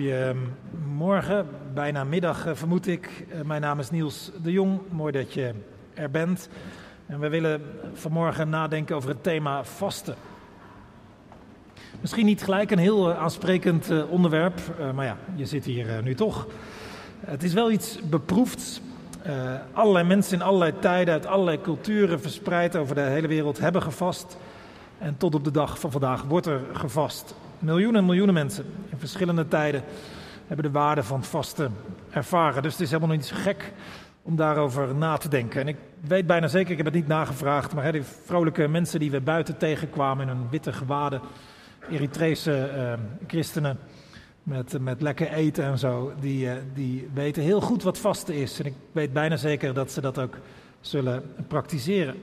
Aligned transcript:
Goedemorgen, 0.00 1.46
bijna 1.74 2.04
middag 2.04 2.46
eh, 2.46 2.54
vermoed 2.54 2.86
ik. 2.86 3.26
Eh, 3.30 3.40
Mijn 3.40 3.60
naam 3.60 3.78
is 3.78 3.90
Niels 3.90 4.30
de 4.42 4.52
Jong, 4.52 4.80
mooi 4.90 5.12
dat 5.12 5.32
je 5.32 5.54
er 5.94 6.10
bent. 6.10 6.48
En 7.06 7.20
we 7.20 7.28
willen 7.28 7.62
vanmorgen 7.92 8.48
nadenken 8.48 8.96
over 8.96 9.08
het 9.08 9.22
thema 9.22 9.64
vasten. 9.64 10.14
Misschien 12.00 12.26
niet 12.26 12.42
gelijk 12.42 12.70
een 12.70 12.78
heel 12.78 13.10
eh, 13.10 13.18
aansprekend 13.18 14.08
onderwerp, 14.08 14.60
maar 14.94 15.04
ja, 15.04 15.16
je 15.34 15.46
zit 15.46 15.64
hier 15.64 16.02
nu 16.02 16.14
toch. 16.14 16.46
Het 17.20 17.42
is 17.42 17.52
wel 17.52 17.70
iets 17.70 18.00
beproefds. 18.02 18.80
Allerlei 19.72 20.06
mensen 20.06 20.34
in 20.36 20.42
allerlei 20.42 20.72
tijden, 20.78 21.14
uit 21.14 21.26
allerlei 21.26 21.60
culturen 21.60 22.20
verspreid 22.20 22.76
over 22.76 22.94
de 22.94 23.00
hele 23.00 23.28
wereld 23.28 23.58
hebben 23.58 23.82
gevast. 23.82 24.36
En 24.98 25.16
tot 25.16 25.34
op 25.34 25.44
de 25.44 25.50
dag 25.50 25.80
van 25.80 25.90
vandaag 25.90 26.22
wordt 26.22 26.46
er 26.46 26.60
gevast. 26.72 27.34
Miljoenen 27.60 28.00
en 28.00 28.06
miljoenen 28.06 28.34
mensen 28.34 28.64
in 28.90 28.98
verschillende 28.98 29.48
tijden 29.48 29.82
hebben 30.46 30.64
de 30.64 30.78
waarde 30.78 31.02
van 31.02 31.24
vasten 31.24 31.74
ervaren. 32.10 32.62
Dus 32.62 32.72
het 32.72 32.80
is 32.80 32.90
helemaal 32.90 33.16
niet 33.16 33.26
zo 33.26 33.36
gek 33.38 33.72
om 34.22 34.36
daarover 34.36 34.94
na 34.94 35.16
te 35.16 35.28
denken. 35.28 35.60
En 35.60 35.68
ik 35.68 35.76
weet 36.00 36.26
bijna 36.26 36.48
zeker, 36.48 36.70
ik 36.70 36.76
heb 36.76 36.86
het 36.86 36.94
niet 36.94 37.06
nagevraagd, 37.06 37.74
maar 37.74 37.84
hè, 37.84 37.92
die 37.92 38.02
vrolijke 38.02 38.68
mensen 38.68 39.00
die 39.00 39.10
we 39.10 39.20
buiten 39.20 39.56
tegenkwamen 39.56 40.28
in 40.28 40.36
hun 40.36 40.48
witte 40.50 40.72
gewaden, 40.72 41.20
Eritrese 41.90 42.64
eh, 42.64 42.92
christenen 43.26 43.78
met, 44.42 44.80
met 44.80 45.02
lekker 45.02 45.32
eten 45.32 45.64
en 45.64 45.78
zo, 45.78 46.12
die, 46.20 46.50
eh, 46.50 46.56
die 46.74 47.08
weten 47.14 47.42
heel 47.42 47.60
goed 47.60 47.82
wat 47.82 47.98
vasten 47.98 48.34
is. 48.34 48.60
En 48.60 48.66
ik 48.66 48.74
weet 48.92 49.12
bijna 49.12 49.36
zeker 49.36 49.74
dat 49.74 49.92
ze 49.92 50.00
dat 50.00 50.18
ook 50.18 50.38
zullen 50.80 51.22
praktiseren. 51.48 52.14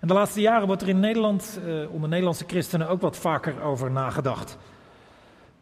En 0.00 0.08
de 0.08 0.14
laatste 0.14 0.40
jaren 0.40 0.66
wordt 0.66 0.82
er 0.82 0.88
in 0.88 1.00
Nederland, 1.00 1.60
eh, 1.66 1.92
onder 1.92 2.08
Nederlandse 2.08 2.44
christenen, 2.46 2.88
ook 2.88 3.00
wat 3.00 3.16
vaker 3.16 3.62
over 3.62 3.90
nagedacht. 3.90 4.58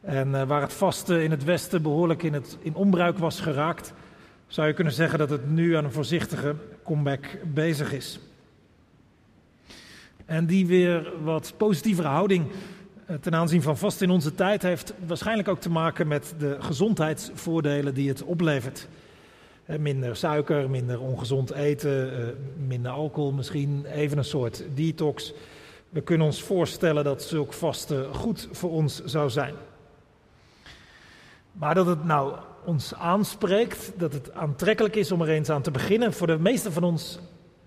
En 0.00 0.34
eh, 0.34 0.42
waar 0.46 0.60
het 0.60 0.72
vasten 0.72 1.22
in 1.22 1.30
het 1.30 1.44
Westen 1.44 1.82
behoorlijk 1.82 2.22
in, 2.22 2.32
het, 2.32 2.58
in 2.60 2.74
onbruik 2.74 3.18
was 3.18 3.40
geraakt, 3.40 3.92
zou 4.46 4.66
je 4.66 4.74
kunnen 4.74 4.92
zeggen 4.92 5.18
dat 5.18 5.30
het 5.30 5.50
nu 5.50 5.76
aan 5.76 5.84
een 5.84 5.92
voorzichtige 5.92 6.54
comeback 6.84 7.38
bezig 7.44 7.92
is. 7.92 8.20
En 10.26 10.46
die 10.46 10.66
weer 10.66 11.12
wat 11.22 11.54
positievere 11.56 12.08
houding 12.08 12.46
eh, 13.06 13.16
ten 13.16 13.34
aanzien 13.34 13.62
van 13.62 13.78
vasten 13.78 14.06
in 14.06 14.12
onze 14.12 14.34
tijd 14.34 14.62
heeft 14.62 14.94
waarschijnlijk 15.06 15.48
ook 15.48 15.60
te 15.60 15.70
maken 15.70 16.08
met 16.08 16.34
de 16.38 16.56
gezondheidsvoordelen 16.60 17.94
die 17.94 18.08
het 18.08 18.22
oplevert. 18.22 18.88
Minder 19.76 20.16
suiker, 20.16 20.70
minder 20.70 21.00
ongezond 21.00 21.50
eten, 21.50 22.18
eh, 22.18 22.26
minder 22.66 22.90
alcohol 22.90 23.32
misschien, 23.32 23.84
even 23.84 24.18
een 24.18 24.24
soort 24.24 24.64
detox. 24.74 25.32
We 25.88 26.00
kunnen 26.00 26.26
ons 26.26 26.42
voorstellen 26.42 27.04
dat 27.04 27.22
zulk 27.22 27.52
vasten 27.52 28.14
goed 28.14 28.48
voor 28.52 28.70
ons 28.70 29.04
zou 29.04 29.30
zijn. 29.30 29.54
Maar 31.52 31.74
dat 31.74 31.86
het 31.86 32.04
nou 32.04 32.36
ons 32.64 32.94
aanspreekt, 32.94 33.92
dat 33.96 34.12
het 34.12 34.34
aantrekkelijk 34.34 34.96
is 34.96 35.12
om 35.12 35.22
er 35.22 35.28
eens 35.28 35.50
aan 35.50 35.62
te 35.62 35.70
beginnen, 35.70 36.12
voor 36.12 36.26
de 36.26 36.38
meeste 36.38 36.72
van 36.72 36.82
ons 36.82 37.18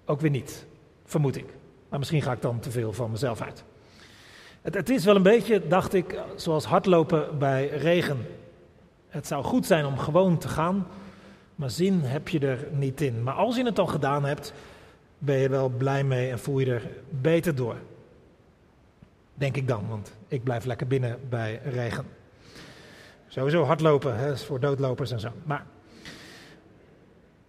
ook 0.06 0.22
weer 0.22 0.30
niet, 0.30 0.66
vermoed 1.06 1.36
ik. 1.36 1.48
Maar 1.90 2.00
misschien 2.00 2.22
ga 2.22 2.32
ik 2.32 2.42
dan 2.42 2.60
te 2.60 2.72
veel 2.72 2.94
van 2.94 3.12
mezelf 3.12 3.42
uit. 3.42 3.64
Het, 4.62 4.74
het 4.74 4.90
is 4.90 5.06
wel 5.06 5.16
een 5.16 5.24
beetje, 5.24 5.68
dacht 5.68 5.94
ik, 5.94 6.20
zoals 6.36 6.66
hardlopen 6.66 7.38
bij 7.38 7.68
regen. 7.68 8.26
Het 9.08 9.28
zou 9.28 9.44
goed 9.44 9.66
zijn 9.66 9.86
om 9.86 9.98
gewoon 9.98 10.38
te 10.38 10.48
gaan, 10.48 10.88
maar 11.62 11.70
zin 11.70 12.02
heb 12.02 12.28
je 12.28 12.40
er 12.40 12.68
niet 12.72 13.02
in. 13.02 13.24
Maar 13.24 13.34
als 13.34 13.56
je 13.56 13.66
het 13.66 13.76
dan 13.76 13.90
gedaan 13.90 14.26
hebt, 14.26 14.54
ben 15.18 15.38
je 15.38 15.50
wel 15.50 15.70
blij 15.70 16.04
mee 16.04 16.32
en 16.32 16.40
voel 16.40 16.60
je 16.60 16.74
er 16.74 16.90
beter 17.10 17.56
door. 17.56 17.76
Denk 19.34 19.56
ik 19.58 19.68
dan, 19.68 19.88
want 19.88 20.18
ik 20.28 20.44
blijf 20.44 20.66
lekker 20.66 20.88
binnen 20.88 21.20
bij 21.30 21.60
regen. 21.64 22.06
Sowieso 23.28 23.64
hardlopen, 23.64 24.18
hè, 24.18 24.38
voor 24.38 24.60
doodlopers 24.60 25.12
en 25.12 25.20
zo. 25.20 25.32
Maar 25.44 25.66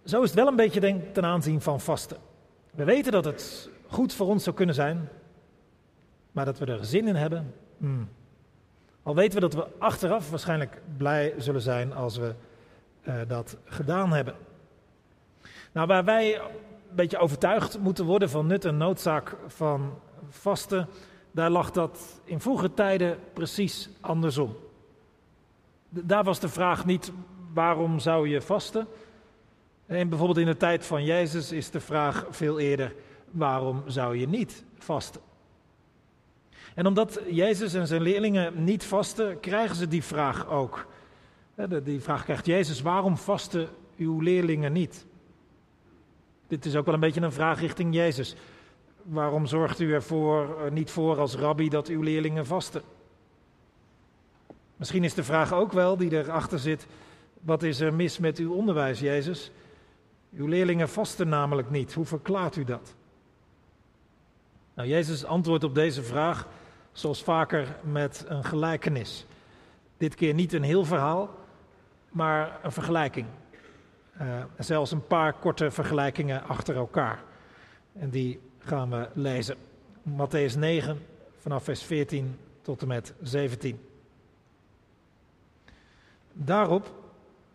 zo 0.05 0.21
is 0.21 0.29
het 0.29 0.39
wel 0.39 0.47
een 0.47 0.55
beetje 0.55 0.79
denk, 0.79 1.13
ten 1.13 1.25
aanzien 1.25 1.61
van 1.61 1.79
vasten. 1.79 2.17
We 2.71 2.83
weten 2.83 3.11
dat 3.11 3.25
het 3.25 3.69
goed 3.87 4.13
voor 4.13 4.27
ons 4.27 4.43
zou 4.43 4.55
kunnen 4.55 4.75
zijn, 4.75 5.09
maar 6.31 6.45
dat 6.45 6.59
we 6.59 6.65
er 6.65 6.85
zin 6.85 7.07
in 7.07 7.15
hebben. 7.15 7.53
hmm. 7.77 8.09
Al 9.03 9.15
weten 9.15 9.33
we 9.33 9.39
dat 9.39 9.53
we 9.53 9.67
achteraf 9.77 10.29
waarschijnlijk 10.29 10.81
blij 10.97 11.33
zullen 11.37 11.61
zijn 11.61 11.93
als 11.93 12.17
we 12.17 12.33
eh, 13.03 13.15
dat 13.27 13.57
gedaan 13.65 14.13
hebben. 14.13 14.35
Nou, 15.71 15.87
waar 15.87 16.03
wij 16.03 16.35
een 16.39 16.95
beetje 16.95 17.17
overtuigd 17.17 17.79
moeten 17.79 18.05
worden 18.05 18.29
van 18.29 18.47
nut 18.47 18.65
en 18.65 18.77
noodzaak 18.77 19.35
van 19.47 19.99
vasten, 20.29 20.87
daar 21.31 21.49
lag 21.49 21.71
dat 21.71 22.21
in 22.23 22.39
vroege 22.39 22.73
tijden 22.73 23.19
precies 23.33 23.89
andersom. 24.01 24.55
Daar 25.89 26.23
was 26.23 26.39
de 26.39 26.49
vraag 26.49 26.85
niet 26.85 27.11
waarom 27.53 27.99
zou 27.99 28.29
je 28.29 28.41
vasten? 28.41 28.87
En 29.85 30.09
bijvoorbeeld 30.09 30.39
in 30.39 30.45
de 30.45 30.57
tijd 30.57 30.85
van 30.85 31.03
Jezus 31.03 31.51
is 31.51 31.69
de 31.69 31.79
vraag 31.79 32.25
veel 32.29 32.59
eerder 32.59 32.95
waarom 33.31 33.83
zou 33.85 34.17
je 34.17 34.27
niet 34.27 34.63
vasten? 34.77 35.21
En 36.75 36.87
omdat 36.87 37.19
Jezus 37.29 37.73
en 37.73 37.87
zijn 37.87 38.01
leerlingen 38.01 38.63
niet 38.63 38.85
vasten, 38.85 39.39
krijgen 39.39 39.75
ze 39.75 39.87
die 39.87 40.03
vraag 40.03 40.47
ook. 40.49 40.87
Die 41.83 42.01
vraag 42.01 42.23
krijgt 42.23 42.45
Jezus, 42.45 42.81
waarom 42.81 43.17
vasten 43.17 43.69
uw 43.97 44.19
leerlingen 44.19 44.73
niet? 44.73 45.05
Dit 46.47 46.65
is 46.65 46.75
ook 46.75 46.85
wel 46.85 46.93
een 46.93 46.99
beetje 46.99 47.21
een 47.21 47.31
vraag 47.31 47.59
richting 47.59 47.93
Jezus. 47.93 48.35
Waarom 49.03 49.45
zorgt 49.45 49.79
u 49.79 49.93
ervoor 49.93 50.65
eh, 50.65 50.71
niet 50.71 50.91
voor 50.91 51.19
als 51.19 51.35
rabbi 51.35 51.69
dat 51.69 51.87
uw 51.87 52.01
leerlingen 52.01 52.45
vasten? 52.45 52.81
Misschien 54.75 55.03
is 55.03 55.13
de 55.13 55.23
vraag 55.23 55.53
ook 55.53 55.71
wel 55.71 55.97
die 55.97 56.11
erachter 56.11 56.59
zit, 56.59 56.87
wat 57.41 57.63
is 57.63 57.79
er 57.79 57.93
mis 57.93 58.17
met 58.17 58.37
uw 58.37 58.53
onderwijs, 58.53 58.99
Jezus? 58.99 59.51
Uw 60.33 60.47
leerlingen 60.47 60.89
vasten 60.89 61.29
namelijk 61.29 61.69
niet. 61.69 61.93
Hoe 61.93 62.05
verklaart 62.05 62.55
u 62.55 62.63
dat? 62.63 62.95
Nou, 64.73 64.87
Jezus 64.87 65.25
antwoordt 65.25 65.63
op 65.63 65.75
deze 65.75 66.03
vraag 66.03 66.47
zoals 66.91 67.23
vaker 67.23 67.75
met 67.81 68.25
een 68.27 68.43
gelijkenis. 68.43 69.25
Dit 69.97 70.15
keer 70.15 70.33
niet 70.33 70.53
een 70.53 70.63
heel 70.63 70.85
verhaal, 70.85 71.29
maar 72.13 72.59
een 72.63 72.71
vergelijking. 72.71 73.27
Eh, 74.17 74.43
zelfs 74.57 74.91
een 74.91 75.07
paar 75.07 75.33
korte 75.33 75.71
vergelijkingen 75.71 76.43
achter 76.43 76.75
elkaar. 76.75 77.23
En 77.93 78.09
die 78.09 78.39
gaan 78.59 78.89
we 78.89 79.07
lezen. 79.13 79.55
Matthäus 80.09 80.57
9, 80.57 80.99
vanaf 81.37 81.63
vers 81.63 81.83
14 81.83 82.39
tot 82.61 82.81
en 82.81 82.87
met 82.87 83.13
17. 83.21 83.79
Daarop 86.33 86.91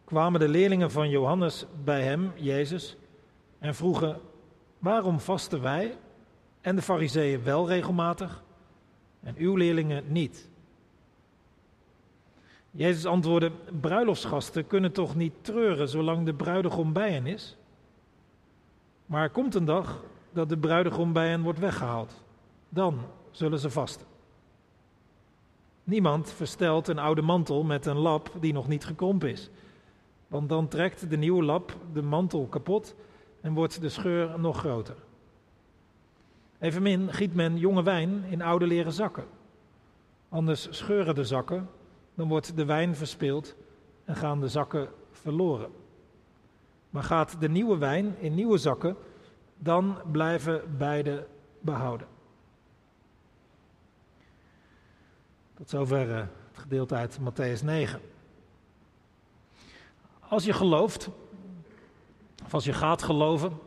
kwamen 0.04 0.40
de 0.40 0.48
leerlingen 0.48 0.90
van 0.90 1.08
Johannes 1.08 1.66
bij 1.84 2.02
hem, 2.02 2.32
Jezus, 2.34 2.96
en 3.58 3.74
vroegen: 3.74 4.20
Waarom 4.78 5.20
vasten 5.20 5.62
wij 5.62 5.96
en 6.60 6.76
de 6.76 6.82
Fariseeën 6.82 7.42
wel 7.42 7.68
regelmatig 7.68 8.42
en 9.22 9.34
uw 9.36 9.56
leerlingen 9.56 10.04
niet? 10.06 10.48
Jezus 12.78 13.06
antwoordde: 13.06 13.50
Bruiloftsgasten 13.80 14.66
kunnen 14.66 14.92
toch 14.92 15.14
niet 15.14 15.32
treuren 15.40 15.88
zolang 15.88 16.26
de 16.26 16.34
bruidegom 16.34 16.92
bij 16.92 17.12
hen 17.12 17.26
is? 17.26 17.56
Maar 19.06 19.22
er 19.22 19.30
komt 19.30 19.54
een 19.54 19.64
dag 19.64 20.02
dat 20.32 20.48
de 20.48 20.58
bruidegom 20.58 21.12
bij 21.12 21.28
hen 21.28 21.42
wordt 21.42 21.58
weggehaald. 21.58 22.22
Dan 22.68 22.98
zullen 23.30 23.58
ze 23.58 23.70
vasten. 23.70 24.06
Niemand 25.84 26.32
verstelt 26.32 26.88
een 26.88 26.98
oude 26.98 27.22
mantel 27.22 27.64
met 27.64 27.86
een 27.86 27.96
lap 27.96 28.30
die 28.40 28.52
nog 28.52 28.68
niet 28.68 28.84
gekrompen 28.84 29.30
is. 29.30 29.50
Want 30.28 30.48
dan 30.48 30.68
trekt 30.68 31.10
de 31.10 31.16
nieuwe 31.16 31.42
lap 31.44 31.76
de 31.92 32.02
mantel 32.02 32.46
kapot 32.46 32.94
en 33.40 33.54
wordt 33.54 33.80
de 33.80 33.88
scheur 33.88 34.40
nog 34.40 34.58
groter. 34.58 34.96
Evenmin 36.58 37.12
giet 37.12 37.34
men 37.34 37.56
jonge 37.56 37.82
wijn 37.82 38.24
in 38.24 38.42
oude 38.42 38.66
leren 38.66 38.92
zakken. 38.92 39.24
Anders 40.28 40.68
scheuren 40.70 41.14
de 41.14 41.24
zakken, 41.24 41.68
dan 42.18 42.28
wordt 42.28 42.56
de 42.56 42.64
wijn 42.64 42.96
verspild 42.96 43.56
en 44.04 44.16
gaan 44.16 44.40
de 44.40 44.48
zakken 44.48 44.88
verloren. 45.10 45.70
Maar 46.90 47.02
gaat 47.02 47.40
de 47.40 47.48
nieuwe 47.48 47.78
wijn 47.78 48.16
in 48.18 48.34
nieuwe 48.34 48.58
zakken, 48.58 48.96
dan 49.56 49.98
blijven 50.12 50.76
beide 50.78 51.26
behouden. 51.60 52.06
Tot 55.54 55.70
zover 55.70 56.10
eh, 56.10 56.16
het 56.16 56.58
gedeelte 56.58 56.94
uit 56.94 57.18
Matthäus 57.20 57.64
9. 57.64 58.00
Als 60.20 60.44
je 60.44 60.52
gelooft, 60.52 61.08
of 62.44 62.54
als 62.54 62.64
je 62.64 62.72
gaat 62.72 63.02
geloven, 63.02 63.58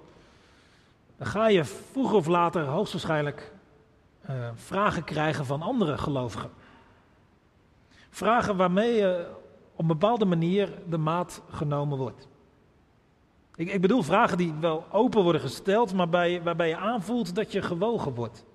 dan 1.17 1.27
ga 1.27 1.47
je 1.47 1.65
vroeger 1.65 2.17
of 2.17 2.27
later 2.27 2.65
hoogstwaarschijnlijk 2.65 3.51
eh, 4.21 4.49
vragen 4.55 5.03
krijgen 5.03 5.45
van 5.45 5.61
andere 5.61 5.97
gelovigen. 5.97 6.60
Vragen 8.11 8.57
waarmee 8.57 8.93
je 8.93 9.27
op 9.73 9.79
een 9.79 9.87
bepaalde 9.87 10.25
manier 10.25 10.73
de 10.89 10.97
maat 10.97 11.41
genomen 11.49 11.97
wordt. 11.97 12.27
Ik, 13.55 13.71
ik 13.71 13.81
bedoel 13.81 14.03
vragen 14.03 14.37
die 14.37 14.53
wel 14.59 14.85
open 14.91 15.23
worden 15.23 15.41
gesteld, 15.41 15.93
maar 15.93 16.09
bij, 16.09 16.43
waarbij 16.43 16.67
je 16.67 16.77
aanvoelt 16.77 17.35
dat 17.35 17.51
je 17.51 17.61
gewogen 17.61 18.13
wordt. 18.13 18.45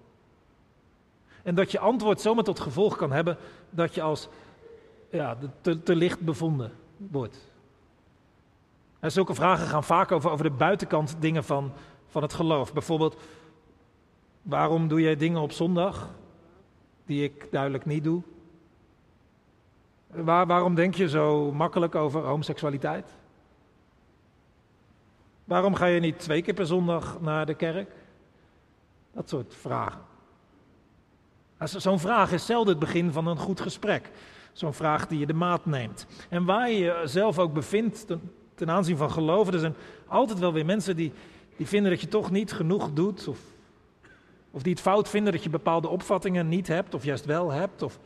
En 1.43 1.55
dat 1.55 1.71
je 1.71 1.79
antwoord 1.79 2.21
zomaar 2.21 2.45
tot 2.45 2.61
gevolg 2.61 2.97
kan 2.97 3.13
hebben 3.13 3.37
dat 3.71 3.95
je 3.95 4.03
als 4.03 4.29
ja, 5.11 5.37
te, 5.61 5.83
te 5.83 5.97
licht 5.97 6.21
bevonden 6.21 6.73
wordt. 6.97 7.39
En 9.01 9.13
zulke 9.13 9.35
vragen 9.35 9.67
gaan 9.67 9.85
vaak 9.85 10.13
over, 10.13 10.31
over 10.31 10.45
de 10.45 10.57
buitenkant 10.57 11.17
dingen 11.19 11.45
van, 11.45 11.73
van 12.07 12.23
het 12.23 12.33
geloof. 12.33 12.73
Bijvoorbeeld, 12.73 13.17
waarom 14.43 14.89
doe 14.89 15.01
jij 15.01 15.17
dingen 15.17 15.41
op 15.41 15.53
zondag 15.53 16.11
die 17.05 17.25
ik 17.25 17.49
duidelijk 17.51 17.87
niet 17.87 18.05
doe? 18.05 18.23
Waar, 20.25 20.47
waarom 20.47 20.75
denk 20.75 20.95
je 20.95 21.09
zo 21.09 21.53
makkelijk 21.53 21.95
over 21.95 22.21
homoseksualiteit? 22.21 23.15
Waarom 25.45 25.75
ga 25.75 25.87
je 25.87 26.01
niet 26.01 26.19
twee 26.19 26.43
keer 26.43 26.55
per 26.55 26.67
zondag 26.67 27.21
naar 27.21 27.47
de 27.47 27.55
kerk? 27.55 27.91
Dat 29.13 29.29
soort 29.29 29.55
vragen. 29.55 30.01
Zo'n 31.59 32.01
vraag 32.01 32.33
is 32.33 32.47
zelden 32.47 32.69
het 32.69 32.79
begin 32.79 33.13
van 33.13 33.27
een 33.27 33.39
goed 33.39 33.61
gesprek. 33.61 34.11
Zo'n 34.53 34.73
vraag 34.73 35.07
die 35.07 35.19
je 35.19 35.27
de 35.27 35.35
maat 35.35 35.67
neemt. 35.67 36.07
En 36.29 36.45
waar 36.45 36.71
je 36.71 36.79
jezelf 36.79 37.39
ook 37.39 37.53
bevindt 37.53 38.07
ten, 38.55 38.71
aanzien 38.71 38.97
van 38.97 39.11
geloven, 39.11 39.53
er 39.53 39.59
zijn 39.59 39.77
altijd 40.07 40.39
wel 40.39 40.53
weer 40.53 40.65
mensen 40.65 40.97
die, 40.97 41.13
die 41.57 41.67
vinden 41.67 41.91
dat 41.91 42.01
je 42.01 42.09
toch 42.09 42.31
niet 42.31 42.53
genoeg 42.53 42.93
doet. 42.93 43.29
Of, 43.29 43.39
of 44.51 44.63
die 44.63 44.73
het 44.73 44.83
fout 44.83 45.09
vinden 45.09 45.33
dat 45.33 45.43
je 45.43 45.51
bepaalde 45.51 45.89
opvattingen 45.89 46.49
niet 46.49 46.69
hebt, 46.69 46.95
of 46.95 47.05
juist 47.05 47.25
wel 47.25 47.51
hebt. 47.51 47.83
Of 47.83 47.99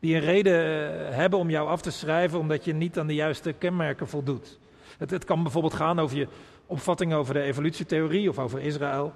die 0.00 0.14
een 0.14 0.20
reden 0.20 0.54
eh, 0.54 1.14
hebben 1.16 1.38
om 1.38 1.50
jou 1.50 1.68
af 1.68 1.80
te 1.80 1.90
schrijven 1.90 2.38
omdat 2.38 2.64
je 2.64 2.72
niet 2.72 2.98
aan 2.98 3.06
de 3.06 3.14
juiste 3.14 3.52
kenmerken 3.52 4.08
voldoet. 4.08 4.58
Het, 4.98 5.10
het 5.10 5.24
kan 5.24 5.42
bijvoorbeeld 5.42 5.74
gaan 5.74 5.98
over 5.98 6.16
je 6.16 6.28
opvatting 6.66 7.14
over 7.14 7.34
de 7.34 7.42
evolutietheorie 7.42 8.28
of 8.28 8.38
over 8.38 8.60
Israël. 8.60 9.12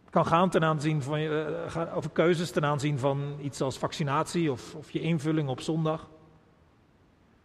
Het 0.00 0.10
kan 0.10 0.26
gaan 0.26 0.50
ten 0.50 0.64
aanzien 0.64 1.02
van, 1.02 1.18
uh, 1.18 1.96
over 1.96 2.10
keuzes 2.10 2.50
ten 2.50 2.64
aanzien 2.64 2.98
van 2.98 3.36
iets 3.40 3.60
als 3.60 3.78
vaccinatie 3.78 4.52
of, 4.52 4.74
of 4.74 4.90
je 4.90 5.00
invulling 5.00 5.48
op 5.48 5.60
zondag. 5.60 6.08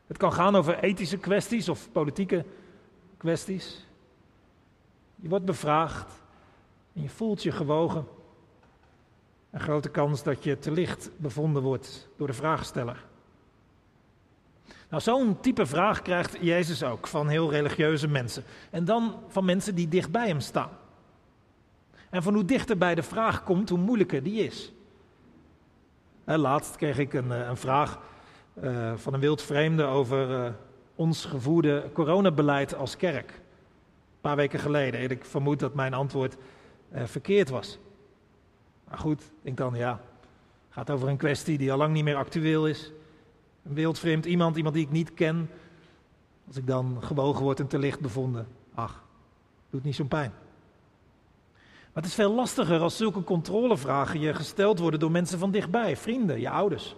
Het 0.08 0.18
kan 0.18 0.34
gaan 0.34 0.56
over 0.56 0.80
ethische 0.80 1.18
kwesties 1.18 1.70
of 1.70 1.92
politieke 1.92 2.46
kwesties. 3.18 3.86
Je 5.16 5.30
wordt 5.30 5.46
bevraagd 5.46 6.22
en 6.94 7.02
je 7.02 7.10
voelt 7.10 7.44
je 7.44 7.52
gewogen. 7.52 8.08
Een 9.54 9.60
grote 9.60 9.90
kans 9.90 10.24
dat 10.24 10.44
je 10.44 10.60
te 10.60 10.72
licht 10.72 11.10
bevonden 11.18 11.64
wordt 11.64 12.10
door 12.18 12.28
de 12.28 12.34
vraagsteller. 12.34 13.06
Nou, 14.90 15.02
zo'n 15.02 15.40
type 15.40 15.66
vraag 15.66 16.02
krijgt 16.02 16.38
Jezus 16.42 16.84
ook 16.84 17.08
van 17.08 17.28
heel 17.28 17.52
religieuze 17.52 18.08
mensen. 18.08 18.44
En 18.70 18.86
dan 18.86 19.16
van 19.28 19.46
mensen 19.46 19.76
die 19.76 19.88
dicht 19.88 20.12
bij 20.12 20.28
hem 20.28 20.40
staan. 20.40 20.70
En 22.10 22.24
van 22.24 22.34
hoe 22.34 22.46
dichter 22.46 22.78
bij 22.78 22.96
de 22.96 23.04
vraag 23.04 23.44
komt, 23.44 23.70
hoe 23.70 23.78
moeilijker 23.78 24.24
die 24.24 24.44
is. 24.44 24.74
laatst 26.26 26.76
kreeg 26.76 26.98
ik 26.98 27.14
een, 27.14 27.32
eh, 27.32 27.48
een 27.48 27.58
vraag 27.58 28.00
uh, 28.64 28.94
van 28.96 29.14
een 29.14 29.20
wildvreemde 29.20 29.84
over 29.84 30.30
uh, 30.30 30.52
ons 30.96 31.26
gevoerde 31.26 31.90
coronabeleid 31.94 32.76
als 32.76 32.98
kerk. 32.98 33.30
Een 33.32 34.22
paar 34.22 34.36
weken 34.36 34.60
geleden. 34.60 35.00
En 35.00 35.10
ik 35.10 35.26
vermoed 35.26 35.60
dat 35.60 35.74
mijn 35.74 35.94
antwoord 35.94 36.38
verkeerd 36.92 37.50
was. 37.50 37.80
Maar 38.94 39.02
goed, 39.02 39.22
denk 39.42 39.58
dan, 39.58 39.76
ja, 39.76 40.02
gaat 40.70 40.90
over 40.90 41.08
een 41.08 41.18
kwestie 41.18 41.58
die 41.58 41.72
al 41.72 41.78
lang 41.78 41.94
niet 41.94 42.04
meer 42.04 42.16
actueel 42.16 42.68
is. 42.68 42.92
Een 43.64 43.74
wildvreemd 43.74 44.26
iemand, 44.26 44.56
iemand 44.58 44.76
die 44.76 44.86
ik 44.86 44.92
niet 44.92 45.14
ken. 45.14 45.50
Als 46.48 46.58
ik 46.58 46.68
dan 46.68 46.98
gewogen 47.02 47.44
word 47.44 47.60
en 47.60 47.68
te 47.68 47.80
licht 47.80 48.00
bevonden, 48.00 48.48
ach, 48.74 49.04
doet 49.70 49.84
niet 49.84 49.96
zo'n 49.96 50.08
pijn. 50.08 50.32
Maar 51.94 52.04
het 52.04 52.06
is 52.06 52.14
veel 52.14 52.34
lastiger 52.34 52.80
als 52.80 52.98
zulke 52.98 53.24
controlevragen 53.24 54.20
je 54.20 54.34
gesteld 54.34 54.80
worden 54.80 55.00
door 55.00 55.12
mensen 55.12 55.40
van 55.40 55.52
dichtbij, 55.52 55.98
vrienden, 55.98 56.40
je 56.40 56.50
ouders, 56.50 56.96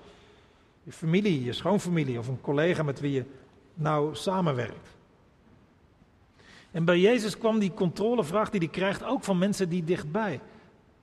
je 0.83 0.91
familie, 0.91 1.43
je 1.43 1.53
schoonfamilie 1.53 2.19
of 2.19 2.27
een 2.27 2.41
collega 2.41 2.83
met 2.83 2.99
wie 2.99 3.11
je 3.11 3.25
nou 3.73 4.15
samenwerkt. 4.15 4.89
En 6.71 6.85
bij 6.85 6.99
Jezus 6.99 7.37
kwam 7.37 7.59
die 7.59 7.73
controlevraag 7.73 8.49
die 8.49 8.59
hij 8.59 8.69
krijgt 8.69 9.03
ook 9.03 9.23
van 9.23 9.37
mensen 9.37 9.69
die 9.69 9.83
dichtbij 9.83 10.39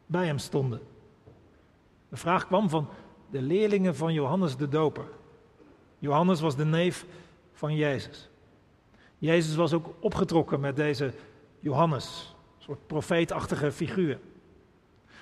bij 0.07 0.27
hem 0.27 0.39
stonden. 0.39 0.81
De 2.09 2.17
vraag 2.17 2.47
kwam 2.47 2.69
van 2.69 2.89
de 3.31 3.43
leerlingen 3.43 3.97
van 3.97 4.13
Johannes 4.13 4.57
de 4.57 4.69
Doper. 4.69 5.05
Johannes 5.99 6.41
was 6.41 6.57
de 6.57 6.65
neef 6.65 7.07
van 7.53 7.75
Jezus. 7.75 8.31
Jezus 9.19 9.55
was 9.55 9.73
ook 9.73 9.95
opgetrokken 10.01 10.61
met 10.61 10.77
deze 10.77 11.13
Johannes, 11.61 12.35
een 12.59 12.65
soort 12.65 12.87
profeetachtige 12.87 13.73
figuur. 13.73 14.19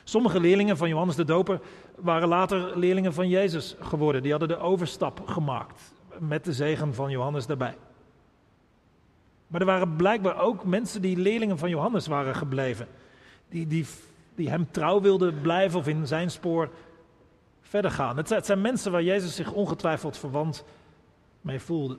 Sommige 0.05 0.41
leerlingen 0.41 0.77
van 0.77 0.89
Johannes 0.89 1.17
de 1.17 1.25
Doper 1.25 1.61
waren 1.97 2.29
later 2.29 2.79
leerlingen 2.79 3.15
van 3.15 3.29
Jezus 3.29 3.77
geworden. 3.81 4.23
Die 4.23 4.31
hadden 4.31 4.49
de 4.49 4.59
overstap 4.59 5.23
gemaakt 5.27 5.93
met 6.19 6.45
de 6.45 6.53
zegen 6.53 6.95
van 6.95 7.11
Johannes 7.11 7.47
daarbij. 7.47 7.77
Maar 9.47 9.61
er 9.61 9.67
waren 9.67 9.97
blijkbaar 9.97 10.41
ook 10.41 10.65
mensen 10.65 11.03
die 11.03 11.17
leerlingen 11.17 11.59
van 11.59 11.71
Johannes 11.71 12.07
waren 12.07 12.35
gebleven. 12.35 12.87
Die, 13.49 13.67
die 13.67 13.87
die 14.41 14.51
hem 14.51 14.71
trouw 14.71 15.01
wilden 15.01 15.41
blijven 15.41 15.79
of 15.79 15.89
in 15.89 16.07
zijn 16.07 16.31
spoor 16.31 16.71
verder 17.61 17.91
gaan. 17.91 18.17
Het 18.17 18.47
zijn 18.47 18.61
mensen 18.61 18.93
waar 18.93 19.03
Jezus 19.03 19.35
zich 19.35 19.53
ongetwijfeld 19.53 20.17
verwant 20.17 20.65
mee 21.41 21.61
voelde. 21.61 21.99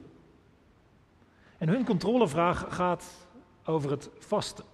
En 1.58 1.70
hun 1.70 1.86
controlevraag 1.86 2.66
gaat 2.70 3.28
over 3.66 3.92
het 3.92 4.10
vasten. 4.20 4.66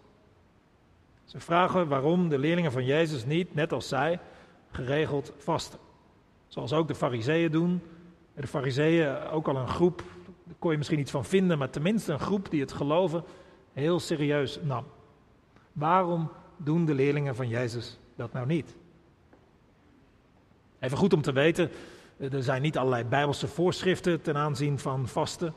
Ze 1.25 1.39
vragen 1.39 1.87
waarom 1.87 2.29
de 2.29 2.39
leerlingen 2.39 2.71
van 2.71 2.85
Jezus 2.85 3.25
niet, 3.25 3.55
net 3.55 3.73
als 3.73 3.87
zij, 3.87 4.19
geregeld 4.71 5.33
vasten. 5.37 5.79
Zoals 6.47 6.73
ook 6.73 6.87
de 6.87 6.95
fariseeën 6.95 7.51
doen. 7.51 7.81
De 8.33 8.47
fariseeën 8.47 9.17
ook 9.21 9.47
al 9.47 9.55
een 9.55 9.67
groep, 9.67 10.03
daar 10.43 10.55
kon 10.59 10.71
je 10.71 10.77
misschien 10.77 10.99
iets 10.99 11.11
van 11.11 11.25
vinden, 11.25 11.57
maar 11.57 11.69
tenminste 11.69 12.13
een 12.13 12.19
groep 12.19 12.49
die 12.49 12.61
het 12.61 12.71
geloven 12.71 13.23
heel 13.73 13.99
serieus 13.99 14.59
nam. 14.61 14.85
Waarom 15.71 16.29
doen 16.57 16.85
de 16.85 16.93
leerlingen 16.93 17.35
van 17.35 17.47
Jezus 17.47 17.97
dat 18.15 18.33
nou 18.33 18.45
niet? 18.45 18.75
Even 20.79 20.97
goed 20.97 21.13
om 21.13 21.21
te 21.21 21.31
weten, 21.31 21.69
er 22.17 22.43
zijn 22.43 22.61
niet 22.61 22.77
allerlei 22.77 23.03
bijbelse 23.03 23.47
voorschriften 23.47 24.21
ten 24.21 24.37
aanzien 24.37 24.79
van 24.79 25.07
vasten. 25.07 25.53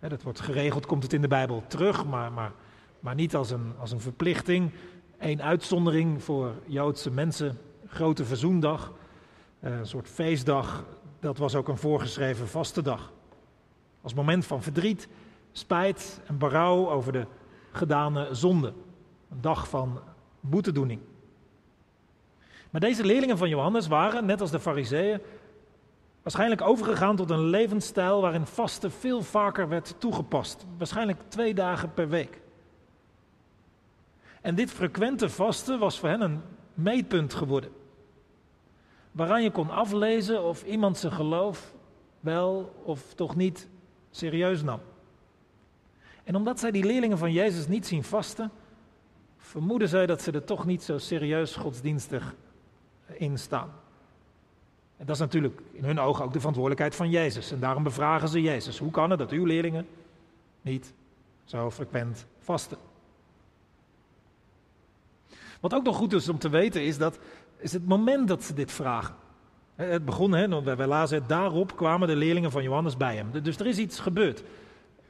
Dat 0.00 0.22
wordt 0.22 0.40
geregeld, 0.40 0.86
komt 0.86 1.02
het 1.02 1.12
in 1.12 1.20
de 1.20 1.28
Bijbel 1.28 1.62
terug, 1.66 2.06
maar, 2.06 2.32
maar, 2.32 2.52
maar 3.00 3.14
niet 3.14 3.34
als 3.34 3.50
een, 3.50 3.72
als 3.78 3.92
een 3.92 4.00
verplichting. 4.00 4.70
Eén 5.18 5.42
uitzondering 5.42 6.22
voor 6.22 6.52
Joodse 6.66 7.10
mensen, 7.10 7.58
grote 7.86 8.24
verzoendag, 8.24 8.92
een 9.60 9.86
soort 9.86 10.08
feestdag, 10.08 10.84
dat 11.20 11.38
was 11.38 11.54
ook 11.54 11.68
een 11.68 11.78
voorgeschreven 11.78 12.48
vaste 12.48 12.82
dag. 12.82 13.12
Als 14.00 14.14
moment 14.14 14.46
van 14.46 14.62
verdriet, 14.62 15.08
spijt 15.52 16.20
en 16.26 16.38
berouw 16.38 16.90
over 16.90 17.12
de 17.12 17.26
gedane 17.72 18.28
zonde. 18.34 18.72
Een 19.30 19.40
dag 19.40 19.68
van 19.68 20.00
boetedoening. 20.40 21.00
Maar 22.70 22.80
deze 22.80 23.04
leerlingen 23.04 23.38
van 23.38 23.48
Johannes 23.48 23.86
waren, 23.86 24.26
net 24.26 24.40
als 24.40 24.50
de 24.50 24.60
Fariseeën, 24.60 25.20
waarschijnlijk 26.22 26.62
overgegaan 26.62 27.16
tot 27.16 27.30
een 27.30 27.44
levensstijl 27.44 28.20
waarin 28.20 28.46
vasten 28.46 28.90
veel 28.90 29.22
vaker 29.22 29.68
werd 29.68 29.94
toegepast. 29.98 30.66
Waarschijnlijk 30.78 31.20
twee 31.28 31.54
dagen 31.54 31.94
per 31.94 32.08
week. 32.08 32.40
En 34.40 34.54
dit 34.54 34.70
frequente 34.70 35.28
vasten 35.28 35.78
was 35.78 35.98
voor 35.98 36.08
hen 36.08 36.20
een 36.20 36.42
meetpunt 36.74 37.34
geworden. 37.34 37.70
Waaraan 39.12 39.42
je 39.42 39.50
kon 39.50 39.70
aflezen 39.70 40.44
of 40.44 40.64
iemand 40.64 40.98
zijn 40.98 41.12
geloof 41.12 41.74
wel 42.20 42.74
of 42.84 43.14
toch 43.14 43.36
niet 43.36 43.68
serieus 44.10 44.62
nam. 44.62 44.80
En 46.24 46.36
omdat 46.36 46.60
zij 46.60 46.70
die 46.70 46.84
leerlingen 46.84 47.18
van 47.18 47.32
Jezus 47.32 47.68
niet 47.68 47.86
zien 47.86 48.04
vasten, 48.04 48.50
vermoeden 49.48 49.88
zij 49.88 50.06
dat 50.06 50.22
ze 50.22 50.32
er 50.32 50.44
toch 50.44 50.66
niet 50.66 50.82
zo 50.82 50.98
serieus 50.98 51.56
godsdienstig 51.56 52.34
in 53.06 53.38
staan. 53.38 53.70
En 54.96 55.06
dat 55.06 55.14
is 55.14 55.20
natuurlijk 55.20 55.60
in 55.72 55.84
hun 55.84 56.00
ogen 56.00 56.24
ook 56.24 56.32
de 56.32 56.38
verantwoordelijkheid 56.38 56.94
van 56.94 57.10
Jezus. 57.10 57.50
En 57.50 57.60
daarom 57.60 57.82
bevragen 57.82 58.28
ze 58.28 58.42
Jezus. 58.42 58.78
Hoe 58.78 58.90
kan 58.90 59.10
het 59.10 59.18
dat 59.18 59.30
uw 59.30 59.44
leerlingen 59.44 59.86
niet 60.62 60.92
zo 61.44 61.70
frequent 61.70 62.26
vasten? 62.38 62.78
Wat 65.60 65.74
ook 65.74 65.84
nog 65.84 65.96
goed 65.96 66.12
is 66.12 66.28
om 66.28 66.38
te 66.38 66.48
weten 66.48 66.84
is 66.84 66.98
dat 66.98 67.18
is 67.56 67.72
het 67.72 67.86
moment 67.86 68.28
dat 68.28 68.44
ze 68.44 68.54
dit 68.54 68.72
vragen. 68.72 69.14
Het 69.74 70.04
begon, 70.04 70.32
hè, 70.32 70.62
wij 70.62 70.86
lazen 70.86 71.18
het, 71.18 71.28
daarop 71.28 71.76
kwamen 71.76 72.08
de 72.08 72.16
leerlingen 72.16 72.50
van 72.50 72.62
Johannes 72.62 72.96
bij 72.96 73.16
hem. 73.16 73.42
Dus 73.42 73.58
er 73.58 73.66
is 73.66 73.78
iets 73.78 74.00
gebeurd. 74.00 74.42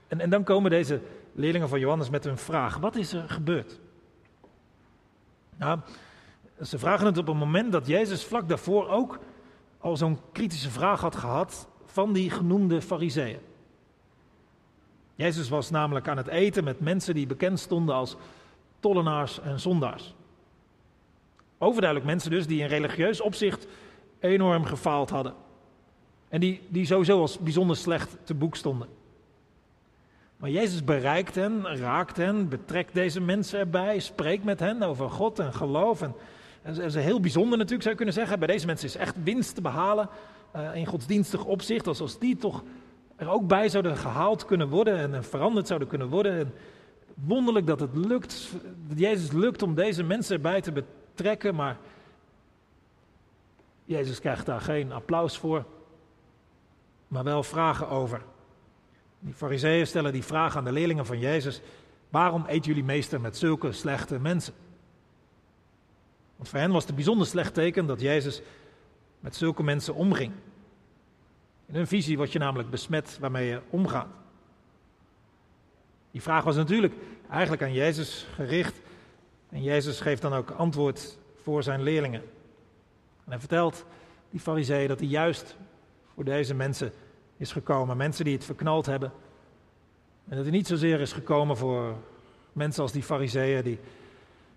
En, 0.09 0.21
en 0.21 0.30
dan 0.30 0.45
komen 0.45 0.71
deze 0.71 1.00
leerlingen 1.33 1.68
van 1.68 1.80
Johannes 1.80 2.11
met 2.11 2.25
een 2.25 2.38
vraag. 2.38 2.76
Wat 2.76 2.97
is 2.97 3.12
er 3.12 3.28
gebeurd? 3.28 3.78
Nou, 5.58 5.78
ze 6.62 6.78
vragen 6.78 7.06
het 7.06 7.18
op 7.18 7.28
een 7.28 7.36
moment 7.36 7.72
dat 7.72 7.86
Jezus 7.86 8.24
vlak 8.24 8.48
daarvoor 8.48 8.88
ook 8.88 9.18
al 9.78 9.96
zo'n 9.96 10.18
kritische 10.32 10.70
vraag 10.70 11.00
had 11.00 11.16
gehad 11.16 11.68
van 11.84 12.12
die 12.12 12.30
genoemde 12.30 12.82
fariseeën. 12.82 13.38
Jezus 15.14 15.48
was 15.48 15.70
namelijk 15.70 16.08
aan 16.08 16.16
het 16.16 16.26
eten 16.26 16.64
met 16.64 16.80
mensen 16.80 17.14
die 17.14 17.26
bekend 17.26 17.60
stonden 17.60 17.94
als 17.94 18.16
tollenaars 18.80 19.40
en 19.40 19.60
zondaars. 19.60 20.14
Overduidelijk 21.58 22.10
mensen 22.10 22.30
dus 22.30 22.46
die 22.46 22.60
in 22.60 22.66
religieus 22.66 23.20
opzicht 23.20 23.66
enorm 24.20 24.64
gefaald 24.64 25.10
hadden. 25.10 25.34
En 26.28 26.40
die, 26.40 26.60
die 26.68 26.86
sowieso 26.86 27.20
als 27.20 27.38
bijzonder 27.38 27.76
slecht 27.76 28.16
te 28.24 28.34
boek 28.34 28.56
stonden. 28.56 28.88
Maar 30.38 30.50
Jezus 30.50 30.85
bereikt 30.85 31.35
hen, 31.35 31.76
raakt 31.76 32.16
hen, 32.16 32.49
betrekt 32.49 32.95
deze 32.95 33.21
mensen 33.21 33.59
erbij, 33.59 33.99
spreekt 33.99 34.45
met 34.45 34.61
hen 34.61 34.83
over 34.83 35.11
God 35.11 35.38
en 35.38 35.54
geloof. 35.54 36.02
En, 36.02 36.14
dat 36.62 36.78
is 36.78 36.95
heel 36.95 37.21
bijzonder 37.21 37.59
natuurlijk, 37.59 37.83
zou 37.83 37.90
je 37.90 37.97
kunnen 37.97 38.14
zeggen. 38.14 38.38
Bij 38.38 38.49
deze 38.49 38.66
mensen 38.66 38.88
is 38.88 38.97
echt 38.97 39.14
winst 39.23 39.54
te 39.54 39.61
behalen 39.61 40.09
uh, 40.57 40.75
in 40.75 40.87
godsdienstig 40.87 41.45
opzicht. 41.45 41.87
Als, 41.87 42.00
als 42.00 42.18
die 42.18 42.37
toch 42.37 42.62
er 43.16 43.28
ook 43.30 43.47
bij 43.47 43.68
zouden 43.68 43.97
gehaald 43.97 44.45
kunnen 44.45 44.68
worden 44.68 45.14
en, 45.14 45.25
veranderd 45.25 45.66
zouden 45.66 45.88
kunnen 45.88 46.09
worden. 46.09 46.38
En 46.38 46.52
wonderlijk 47.14 47.66
dat 47.66 47.80
het 47.80 47.97
lukt, 47.97 48.52
dat 48.88 48.99
Jezus 48.99 49.33
lukt 49.33 49.62
om 49.62 49.75
deze 49.75 50.02
mensen 50.02 50.35
erbij 50.35 50.61
te 50.61 50.73
betrekken, 50.73 51.54
maar 51.54 51.76
Jezus 53.85 54.21
krijgt 54.21 54.47
daar 54.47 54.61
geen 54.61 54.92
applaus 54.92 55.38
voor, 55.38 55.64
maar 57.09 57.25
wel 57.25 57.42
vragen 57.42 57.88
over. 57.88 58.23
Die 59.18 59.34
fariseeën 59.34 59.87
stellen 59.87 60.12
die 60.12 60.25
vraag 60.25 60.56
aan 60.56 60.64
de 60.64 60.72
leerlingen 60.72 61.06
van 61.06 61.18
Jezus, 61.18 61.60
waarom 62.10 62.44
eet 62.46 62.64
jullie 62.64 62.84
meester 62.84 63.20
met 63.20 63.37
zulke 63.37 63.72
slechte 63.72 64.18
mensen? 64.18 64.54
Want 66.37 66.48
voor 66.48 66.58
hen 66.58 66.70
was 66.70 66.80
het 66.80 66.90
een 66.90 66.96
bijzonder 66.96 67.26
slecht 67.26 67.54
teken 67.54 67.87
dat 67.87 68.00
Jezus 68.00 68.42
met 69.20 69.37
zulke 69.37 69.62
mensen 69.62 69.94
omging. 69.94 70.32
In 71.66 71.75
hun 71.75 71.87
visie 71.87 72.16
word 72.16 72.32
je 72.32 72.38
namelijk 72.38 72.70
besmet 72.70 73.18
waarmee 73.20 73.48
je 73.48 73.60
omgaat. 73.70 74.08
Die 76.10 76.22
vraag 76.22 76.44
was 76.44 76.56
natuurlijk 76.56 76.94
eigenlijk 77.30 77.62
aan 77.62 77.72
Jezus 77.72 78.26
gericht. 78.34 78.80
En 79.48 79.62
Jezus 79.62 80.00
geeft 80.00 80.22
dan 80.22 80.32
ook 80.32 80.50
antwoord 80.50 81.18
voor 81.42 81.62
zijn 81.62 81.82
leerlingen. 81.82 82.22
En 83.25 83.30
hij 83.30 83.38
vertelt 83.38 83.84
die 84.30 84.40
fariseeën 84.40 84.88
dat 84.88 85.00
hij 85.00 85.08
juist 85.08 85.56
voor 86.14 86.25
deze 86.25 86.54
mensen 86.54 86.92
is 87.38 87.52
gekomen. 87.52 87.97
Mensen 87.97 88.25
die 88.25 88.35
het 88.35 88.45
verknald 88.45 88.87
hebben. 88.87 89.12
En 90.28 90.37
dat 90.37 90.45
hij 90.45 90.54
niet 90.54 90.66
zozeer 90.66 91.00
is 91.00 91.12
gekomen 91.12 91.57
voor 91.57 91.97
mensen 92.52 92.83
als 92.83 92.92
die 92.92 93.02
fariseeën 93.02 93.62
die, 93.62 93.78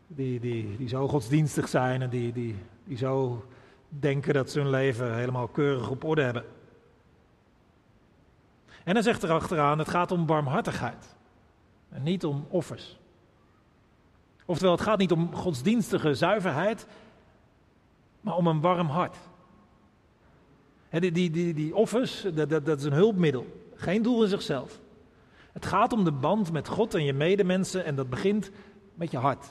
die, 0.07 0.39
die, 0.39 0.77
die 0.77 0.87
zo 0.87 1.07
godsdienstig 1.07 1.67
zijn 1.67 2.01
en 2.01 2.09
die, 2.09 2.33
die, 2.33 2.55
die 2.83 2.97
zo 2.97 3.45
denken 3.89 4.33
dat 4.33 4.49
ze 4.49 4.59
hun 4.59 4.69
leven 4.69 5.15
helemaal 5.15 5.47
keurig 5.47 5.89
op 5.89 6.03
orde 6.03 6.21
hebben. 6.21 6.45
En 8.83 8.93
hij 8.93 9.01
zegt 9.01 9.23
erachteraan, 9.23 9.79
het 9.79 9.89
gaat 9.89 10.11
om 10.11 10.25
barmhartigheid. 10.25 11.15
En 11.89 12.03
niet 12.03 12.25
om 12.25 12.45
offers. 12.49 12.99
Oftewel, 14.45 14.73
het 14.73 14.83
gaat 14.83 14.97
niet 14.97 15.11
om 15.11 15.35
godsdienstige 15.35 16.13
zuiverheid, 16.13 16.87
maar 18.21 18.35
om 18.35 18.47
een 18.47 18.61
warm 18.61 18.87
hart. 18.87 19.17
Die, 20.99 21.11
die, 21.11 21.53
die, 21.53 21.75
offers, 21.75 22.25
dat, 22.33 22.49
dat, 22.49 22.65
dat 22.65 22.79
is 22.79 22.85
een 22.85 22.93
hulpmiddel. 22.93 23.45
Geen 23.75 24.01
doel 24.01 24.23
in 24.23 24.29
zichzelf. 24.29 24.79
Het 25.51 25.65
gaat 25.65 25.93
om 25.93 26.03
de 26.03 26.11
band 26.11 26.51
met 26.51 26.67
God 26.67 26.93
en 26.93 27.03
je 27.03 27.13
medemensen 27.13 27.85
en 27.85 27.95
dat 27.95 28.09
begint 28.09 28.51
met 28.93 29.11
je 29.11 29.17
hart. 29.17 29.45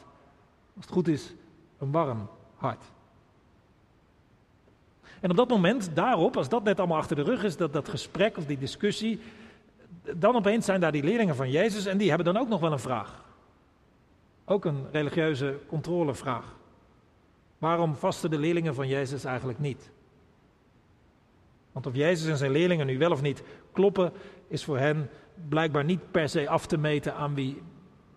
Als 0.77 0.85
het 0.85 0.91
goed 0.91 1.09
is, 1.09 1.35
een 1.79 1.91
warm 1.91 2.29
hart. 2.57 2.85
En 5.21 5.31
op 5.31 5.37
dat 5.37 5.49
moment, 5.49 5.91
daarop, 5.95 6.37
als 6.37 6.49
dat 6.49 6.65
net 6.65 6.79
allemaal 6.79 6.99
achter 6.99 7.17
de 7.17 7.23
rug 7.23 7.45
is, 7.45 7.57
dat, 7.57 7.73
dat 7.73 7.89
gesprek 7.89 8.37
of 8.37 8.47
die 8.47 8.59
discussie, 8.59 9.21
dan 10.17 10.37
opeens 10.37 10.65
zijn 10.65 10.81
daar 10.81 10.93
die 10.93 11.03
leerlingen 11.03 11.37
van 11.37 11.51
Jezus 11.51 11.87
en 11.87 11.99
die 11.99 12.09
hebben 12.09 12.35
dan 12.35 12.43
ook 12.43 12.49
nog 12.49 12.61
wel 12.61 12.73
een 12.73 12.79
vraag. 12.79 13.25
Ook 14.45 14.65
een 14.65 14.87
religieuze 14.93 15.59
controlevraag. 15.67 16.57
Waarom 17.59 17.95
vasten 17.95 18.31
de 18.31 18.39
leerlingen 18.39 18.75
van 18.75 18.89
Jezus 18.89 19.25
eigenlijk 19.25 19.59
niet? 19.59 19.91
Want 21.73 21.87
of 21.87 21.95
Jezus 21.95 22.31
en 22.31 22.37
zijn 22.37 22.51
leerlingen 22.51 22.87
nu 22.87 22.99
wel 22.99 23.11
of 23.11 23.23
niet 23.23 23.43
kloppen, 23.73 24.13
is 24.49 24.65
voor 24.65 24.79
hen 24.79 25.11
blijkbaar 25.49 25.85
niet 25.85 26.11
per 26.11 26.29
se 26.29 26.49
af 26.49 26.67
te 26.67 26.79
meten 26.79 27.15
aan 27.15 27.35
wie, 27.35 27.63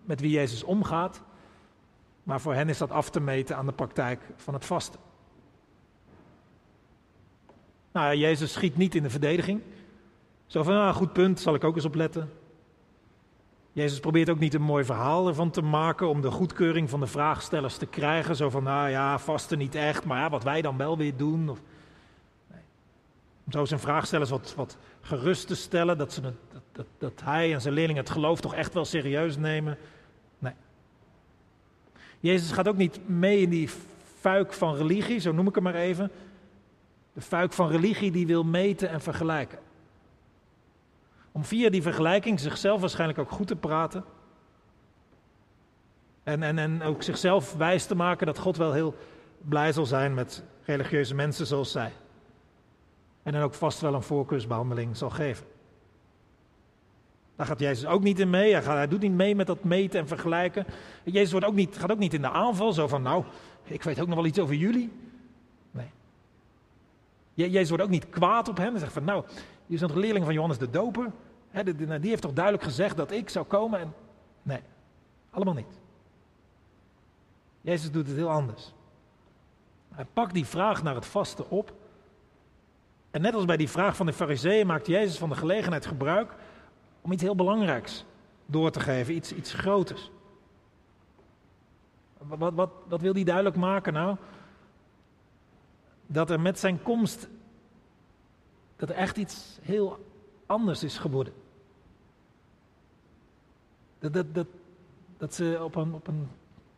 met 0.04 0.20
wie 0.20 0.30
Jezus 0.30 0.62
omgaat, 0.62 1.22
maar 2.22 2.40
voor 2.40 2.54
hen 2.54 2.68
is 2.68 2.78
dat 2.78 2.90
af 2.90 3.10
te 3.10 3.20
meten 3.20 3.56
aan 3.56 3.66
de 3.66 3.72
praktijk 3.72 4.20
van 4.36 4.54
het 4.54 4.64
vasten. 4.64 5.00
Nou 7.92 8.16
Jezus 8.16 8.52
schiet 8.52 8.76
niet 8.76 8.94
in 8.94 9.02
de 9.02 9.10
verdediging. 9.10 9.60
Zo 10.46 10.62
van, 10.62 10.74
ah, 10.74 10.94
goed 10.94 11.12
punt, 11.12 11.40
zal 11.40 11.54
ik 11.54 11.64
ook 11.64 11.74
eens 11.74 11.84
opletten. 11.84 12.30
Jezus 13.72 14.00
probeert 14.00 14.30
ook 14.30 14.38
niet 14.38 14.54
een 14.54 14.62
mooi 14.62 14.84
verhaal 14.84 15.28
ervan 15.28 15.50
te 15.50 15.62
maken 15.62 16.08
om 16.08 16.20
de 16.20 16.30
goedkeuring 16.30 16.90
van 16.90 17.00
de 17.00 17.06
vraagstellers 17.06 17.76
te 17.76 17.86
krijgen. 17.86 18.36
Zo 18.36 18.50
van, 18.50 18.62
nou 18.62 18.88
ja, 18.88 19.18
vasten 19.18 19.58
niet 19.58 19.74
echt, 19.74 20.04
maar 20.04 20.18
ja, 20.20 20.30
wat 20.30 20.44
wij 20.44 20.62
dan 20.62 20.76
wel 20.76 20.96
weer 20.96 21.16
doen. 21.16 21.48
Of. 21.48 21.60
Om 23.44 23.52
zo 23.52 23.64
zijn 23.64 23.80
vraagstellers 23.80 24.30
wat, 24.30 24.54
wat 24.56 24.76
gerust 25.00 25.46
te 25.46 25.54
stellen, 25.54 25.98
dat, 25.98 26.12
ze 26.12 26.20
dat, 26.20 26.34
dat, 26.72 26.86
dat 26.98 27.20
hij 27.24 27.52
en 27.52 27.60
zijn 27.60 27.74
leerlingen 27.74 28.02
het 28.02 28.12
geloof 28.12 28.40
toch 28.40 28.54
echt 28.54 28.74
wel 28.74 28.84
serieus 28.84 29.36
nemen. 29.36 29.78
Nee. 30.38 30.52
Jezus 32.20 32.52
gaat 32.52 32.68
ook 32.68 32.76
niet 32.76 33.08
mee 33.08 33.40
in 33.40 33.50
die 33.50 33.68
fuik 34.20 34.52
van 34.52 34.76
religie, 34.76 35.18
zo 35.18 35.32
noem 35.32 35.48
ik 35.48 35.54
hem 35.54 35.64
maar 35.64 35.74
even. 35.74 36.10
De 37.12 37.20
fuik 37.20 37.52
van 37.52 37.68
religie 37.68 38.10
die 38.10 38.26
wil 38.26 38.44
meten 38.44 38.88
en 38.88 39.00
vergelijken. 39.00 39.58
Om 41.32 41.44
via 41.44 41.70
die 41.70 41.82
vergelijking 41.82 42.40
zichzelf 42.40 42.80
waarschijnlijk 42.80 43.18
ook 43.18 43.30
goed 43.30 43.46
te 43.46 43.56
praten. 43.56 44.04
En, 46.22 46.42
en, 46.42 46.58
en 46.58 46.82
ook 46.82 47.02
zichzelf 47.02 47.54
wijs 47.54 47.86
te 47.86 47.94
maken 47.94 48.26
dat 48.26 48.38
God 48.38 48.56
wel 48.56 48.72
heel 48.72 48.94
blij 49.38 49.72
zal 49.72 49.86
zijn 49.86 50.14
met 50.14 50.44
religieuze 50.64 51.14
mensen 51.14 51.46
zoals 51.46 51.70
zij. 51.70 51.92
En 53.24 53.32
dan 53.32 53.42
ook 53.42 53.54
vast 53.54 53.80
wel 53.80 53.94
een 53.94 54.02
voorkeursbehandeling 54.02 54.96
zal 54.96 55.10
geven. 55.10 55.46
Daar 57.36 57.46
gaat 57.46 57.58
Jezus 57.58 57.86
ook 57.86 58.02
niet 58.02 58.20
in 58.20 58.30
mee. 58.30 58.52
Hij, 58.52 58.62
gaat, 58.62 58.76
hij 58.76 58.88
doet 58.88 59.00
niet 59.00 59.12
mee 59.12 59.34
met 59.34 59.46
dat 59.46 59.64
meten 59.64 60.00
en 60.00 60.08
vergelijken. 60.08 60.66
Jezus 61.04 61.30
wordt 61.30 61.46
ook 61.46 61.54
niet, 61.54 61.76
gaat 61.76 61.92
ook 61.92 61.98
niet 61.98 62.14
in 62.14 62.20
de 62.20 62.30
aanval, 62.30 62.72
zo 62.72 62.88
van 62.88 63.02
nou, 63.02 63.24
ik 63.62 63.82
weet 63.82 64.00
ook 64.00 64.06
nog 64.06 64.16
wel 64.16 64.26
iets 64.26 64.38
over 64.38 64.54
jullie. 64.54 64.92
Nee. 65.70 65.90
Jezus 67.34 67.68
wordt 67.68 67.84
ook 67.84 67.90
niet 67.90 68.10
kwaad 68.10 68.48
op 68.48 68.56
hem. 68.56 68.70
Hij 68.70 68.78
zegt 68.78 68.92
van 68.92 69.04
nou, 69.04 69.24
je 69.66 69.78
bent 69.78 69.90
een 69.90 69.98
leerling 69.98 70.24
van 70.24 70.34
Johannes 70.34 70.58
de 70.58 70.70
Doper. 70.70 71.10
Die 71.64 72.10
heeft 72.10 72.22
toch 72.22 72.32
duidelijk 72.32 72.64
gezegd 72.64 72.96
dat 72.96 73.10
ik 73.10 73.28
zou 73.28 73.46
komen? 73.46 73.80
En... 73.80 73.94
Nee, 74.42 74.60
allemaal 75.30 75.54
niet. 75.54 75.80
Jezus 77.60 77.90
doet 77.90 78.06
het 78.06 78.16
heel 78.16 78.30
anders. 78.30 78.72
Hij 79.94 80.06
pakt 80.12 80.34
die 80.34 80.46
vraag 80.46 80.82
naar 80.82 80.94
het 80.94 81.06
vaste 81.06 81.50
op. 81.50 81.72
En 83.14 83.20
net 83.20 83.34
als 83.34 83.44
bij 83.44 83.56
die 83.56 83.68
vraag 83.68 83.96
van 83.96 84.06
de 84.06 84.12
fariseeën 84.12 84.66
maakt 84.66 84.86
Jezus 84.86 85.18
van 85.18 85.28
de 85.28 85.34
gelegenheid 85.34 85.86
gebruik 85.86 86.34
om 87.00 87.12
iets 87.12 87.22
heel 87.22 87.34
belangrijks 87.34 88.04
door 88.46 88.70
te 88.70 88.80
geven, 88.80 89.14
iets, 89.14 89.32
iets 89.32 89.52
groters. 89.52 90.10
Wat, 92.18 92.52
wat, 92.54 92.70
wat, 92.88 93.00
wil 93.00 93.12
hij 93.12 93.24
duidelijk 93.24 93.56
maken 93.56 93.92
nou? 93.92 94.16
Dat 96.06 96.30
er 96.30 96.40
met 96.40 96.58
zijn 96.58 96.82
komst, 96.82 97.28
dat 98.76 98.88
er 98.88 98.94
echt 98.94 99.16
iets 99.16 99.58
heel 99.62 100.06
anders 100.46 100.82
is 100.82 100.98
geworden. 100.98 101.32
Dat, 103.98 104.12
dat, 104.12 104.34
dat, 104.34 104.46
dat 105.16 105.34
ze 105.34 105.60
op 105.62 105.74
een, 105.74 105.92
op 105.92 106.06
een 106.06 106.28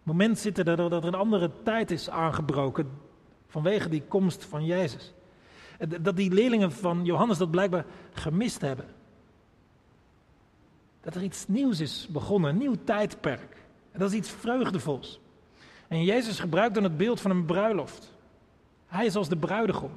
moment 0.02 0.38
zitten 0.38 0.64
dat 0.64 0.76
dat 0.76 0.93
er 0.93 1.05
een 1.05 1.14
andere 1.14 1.50
tijd 1.62 1.90
is 1.90 2.11
aangebroken 2.11 2.90
vanwege 3.47 3.88
die 3.88 4.02
komst 4.02 4.45
van 4.45 4.64
Jezus. 4.64 5.14
Dat 6.00 6.16
die 6.16 6.33
leerlingen 6.33 6.73
van 6.73 7.04
Johannes 7.04 7.38
dat 7.38 7.50
blijkbaar 7.50 7.85
gemist 8.12 8.61
hebben. 8.61 8.87
Dat 11.00 11.14
er 11.14 11.23
iets 11.23 11.49
nieuws 11.49 11.80
is 11.80 12.09
begonnen, 12.11 12.50
een 12.50 12.59
nieuw 12.59 12.76
tijdperk. 12.85 13.56
En 13.92 13.99
dat 13.99 14.11
is 14.11 14.16
iets 14.16 14.30
vreugdevols. 14.30 15.21
En 15.88 16.04
Jezus 16.04 16.38
gebruikt 16.40 16.75
dan 16.75 16.83
het 16.83 16.97
beeld 16.97 17.21
van 17.21 17.30
een 17.30 17.45
bruiloft. 17.45 18.12
Hij 18.87 19.06
is 19.06 19.16
als 19.16 19.28
de 19.28 19.37
bruidegom. 19.37 19.90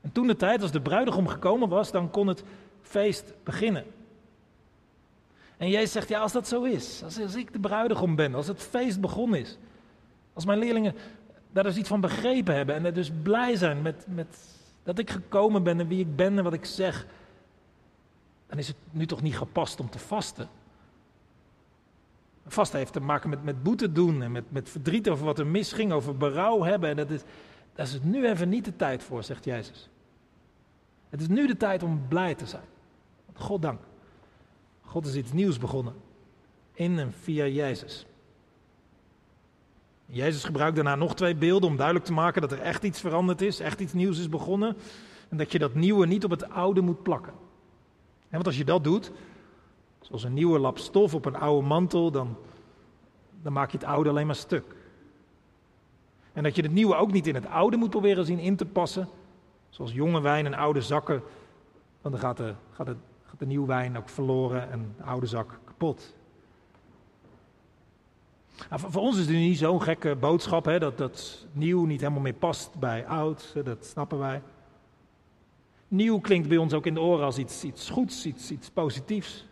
En 0.00 0.12
toen 0.12 0.26
de 0.26 0.36
tijd, 0.36 0.62
als 0.62 0.70
de 0.70 0.80
bruidegom 0.80 1.28
gekomen 1.28 1.68
was, 1.68 1.90
dan 1.90 2.10
kon 2.10 2.26
het 2.26 2.44
feest 2.82 3.32
beginnen. 3.42 3.84
En 5.56 5.70
Jezus 5.70 5.92
zegt, 5.92 6.08
ja, 6.08 6.20
als 6.20 6.32
dat 6.32 6.48
zo 6.48 6.62
is, 6.62 7.02
als, 7.04 7.20
als 7.20 7.34
ik 7.34 7.52
de 7.52 7.60
bruidegom 7.60 8.16
ben, 8.16 8.34
als 8.34 8.46
het 8.46 8.62
feest 8.62 9.00
begonnen 9.00 9.40
is, 9.40 9.58
als 10.32 10.44
mijn 10.44 10.58
leerlingen 10.58 10.94
daar 11.54 11.64
dus 11.64 11.76
iets 11.76 11.88
van 11.88 12.00
begrepen 12.00 12.54
hebben 12.54 12.74
en 12.74 12.84
er 12.84 12.94
dus 12.94 13.10
blij 13.22 13.56
zijn 13.56 13.82
met, 13.82 14.06
met 14.08 14.36
dat 14.82 14.98
ik 14.98 15.10
gekomen 15.10 15.62
ben 15.62 15.80
en 15.80 15.88
wie 15.88 16.00
ik 16.00 16.16
ben 16.16 16.38
en 16.38 16.44
wat 16.44 16.52
ik 16.52 16.64
zeg, 16.64 17.06
dan 18.46 18.58
is 18.58 18.68
het 18.68 18.76
nu 18.90 19.06
toch 19.06 19.22
niet 19.22 19.36
gepast 19.36 19.80
om 19.80 19.90
te 19.90 19.98
vasten. 19.98 20.48
Vasten 22.46 22.78
heeft 22.78 22.92
te 22.92 23.00
maken 23.00 23.30
met, 23.30 23.44
met 23.44 23.62
boete 23.62 23.92
doen 23.92 24.22
en 24.22 24.32
met, 24.32 24.44
met 24.48 24.68
verdriet 24.68 25.08
over 25.08 25.24
wat 25.24 25.38
er 25.38 25.46
misging, 25.46 25.92
over 25.92 26.16
berouw 26.16 26.62
hebben. 26.62 26.90
En 26.90 26.96
dat 26.96 27.10
is, 27.10 27.22
daar 27.74 27.86
is 27.86 27.92
het 27.92 28.04
nu 28.04 28.28
even 28.28 28.48
niet 28.48 28.64
de 28.64 28.76
tijd 28.76 29.02
voor, 29.02 29.24
zegt 29.24 29.44
Jezus. 29.44 29.88
Het 31.08 31.20
is 31.20 31.28
nu 31.28 31.46
de 31.46 31.56
tijd 31.56 31.82
om 31.82 32.08
blij 32.08 32.34
te 32.34 32.46
zijn. 32.46 32.64
God 33.34 33.62
dank. 33.62 33.80
God 34.80 35.06
is 35.06 35.14
iets 35.14 35.32
nieuws 35.32 35.58
begonnen. 35.58 35.94
In 36.72 36.98
en 36.98 37.12
via 37.12 37.46
Jezus. 37.46 38.06
Jezus 40.14 40.44
gebruikt 40.44 40.74
daarna 40.74 40.94
nog 40.94 41.14
twee 41.14 41.34
beelden 41.34 41.68
om 41.68 41.76
duidelijk 41.76 42.06
te 42.06 42.12
maken 42.12 42.40
dat 42.40 42.52
er 42.52 42.60
echt 42.60 42.82
iets 42.82 43.00
veranderd 43.00 43.40
is, 43.40 43.60
echt 43.60 43.80
iets 43.80 43.92
nieuws 43.92 44.18
is 44.18 44.28
begonnen. 44.28 44.76
En 45.28 45.36
dat 45.36 45.52
je 45.52 45.58
dat 45.58 45.74
nieuwe 45.74 46.06
niet 46.06 46.24
op 46.24 46.30
het 46.30 46.50
oude 46.50 46.80
moet 46.80 47.02
plakken. 47.02 47.32
want 48.28 48.46
als 48.46 48.56
je 48.56 48.64
dat 48.64 48.84
doet, 48.84 49.12
zoals 50.00 50.24
een 50.24 50.34
nieuwe 50.34 50.58
lap 50.58 50.78
stof 50.78 51.14
op 51.14 51.24
een 51.24 51.36
oude 51.36 51.66
mantel, 51.66 52.10
dan, 52.10 52.36
dan 53.42 53.52
maak 53.52 53.70
je 53.70 53.78
het 53.78 53.86
oude 53.86 54.08
alleen 54.08 54.26
maar 54.26 54.34
stuk. 54.34 54.64
En 56.32 56.42
dat 56.42 56.56
je 56.56 56.62
het 56.62 56.72
nieuwe 56.72 56.94
ook 56.94 57.12
niet 57.12 57.26
in 57.26 57.34
het 57.34 57.46
oude 57.46 57.76
moet 57.76 57.90
proberen 57.90 58.24
zien 58.24 58.38
in 58.38 58.56
te 58.56 58.66
passen. 58.66 59.08
Zoals 59.68 59.92
jonge 59.92 60.20
wijn 60.20 60.46
en 60.46 60.54
oude 60.54 60.80
zakken. 60.80 61.22
Want 62.00 62.14
dan 62.14 62.24
gaat 62.24 62.40
gaat 62.72 62.96
gaat 63.26 63.38
de 63.38 63.46
nieuwe 63.46 63.66
wijn 63.66 63.96
ook 63.96 64.08
verloren 64.08 64.70
en 64.70 64.94
de 64.96 65.02
oude 65.02 65.26
zak 65.26 65.58
kapot. 65.64 66.14
Nou, 68.70 68.80
voor, 68.90 69.02
ons 69.02 69.18
is 69.18 69.26
het 69.26 69.36
niet 69.36 69.58
zo'n 69.58 69.82
gekke 69.82 70.16
boodschap 70.16 70.64
hè, 70.64 70.78
dat, 70.78 70.98
dat 70.98 71.46
nieuw 71.52 71.84
niet 71.84 72.00
helemaal 72.00 72.22
meer 72.22 72.32
past 72.32 72.78
bij 72.78 73.06
oud. 73.06 73.54
Dat 73.64 73.86
snappen 73.86 74.18
wij. 74.18 74.42
Nieuw 75.88 76.20
klinkt 76.20 76.48
bij 76.48 76.56
ons 76.56 76.72
ook 76.72 76.86
in 76.86 76.94
de 76.94 77.00
oren 77.00 77.24
als 77.24 77.38
iets, 77.38 77.64
iets 77.64 77.90
goeds, 77.90 78.26
iets, 78.26 78.50
iets 78.50 78.70
positiefs. 78.70 79.46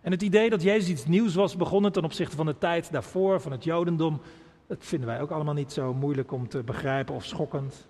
En 0.00 0.10
het 0.10 0.22
idee 0.22 0.50
dat 0.50 0.62
Jezus 0.62 0.88
iets 0.88 1.06
nieuws 1.06 1.34
was 1.34 1.56
begonnen 1.56 1.92
ten 1.92 2.04
opzichte 2.04 2.36
van 2.36 2.46
de 2.46 2.58
tijd 2.58 2.92
daarvoor, 2.92 3.40
van 3.40 3.52
het 3.52 3.64
Jodendom, 3.64 4.20
dat 4.66 4.78
vinden 4.80 5.08
wij 5.08 5.20
ook 5.20 5.30
allemaal 5.30 5.54
niet 5.54 5.72
zo 5.72 5.94
moeilijk 5.94 6.32
om 6.32 6.48
te 6.48 6.62
begrijpen 6.62 7.14
of 7.14 7.24
schokkend. 7.24 7.88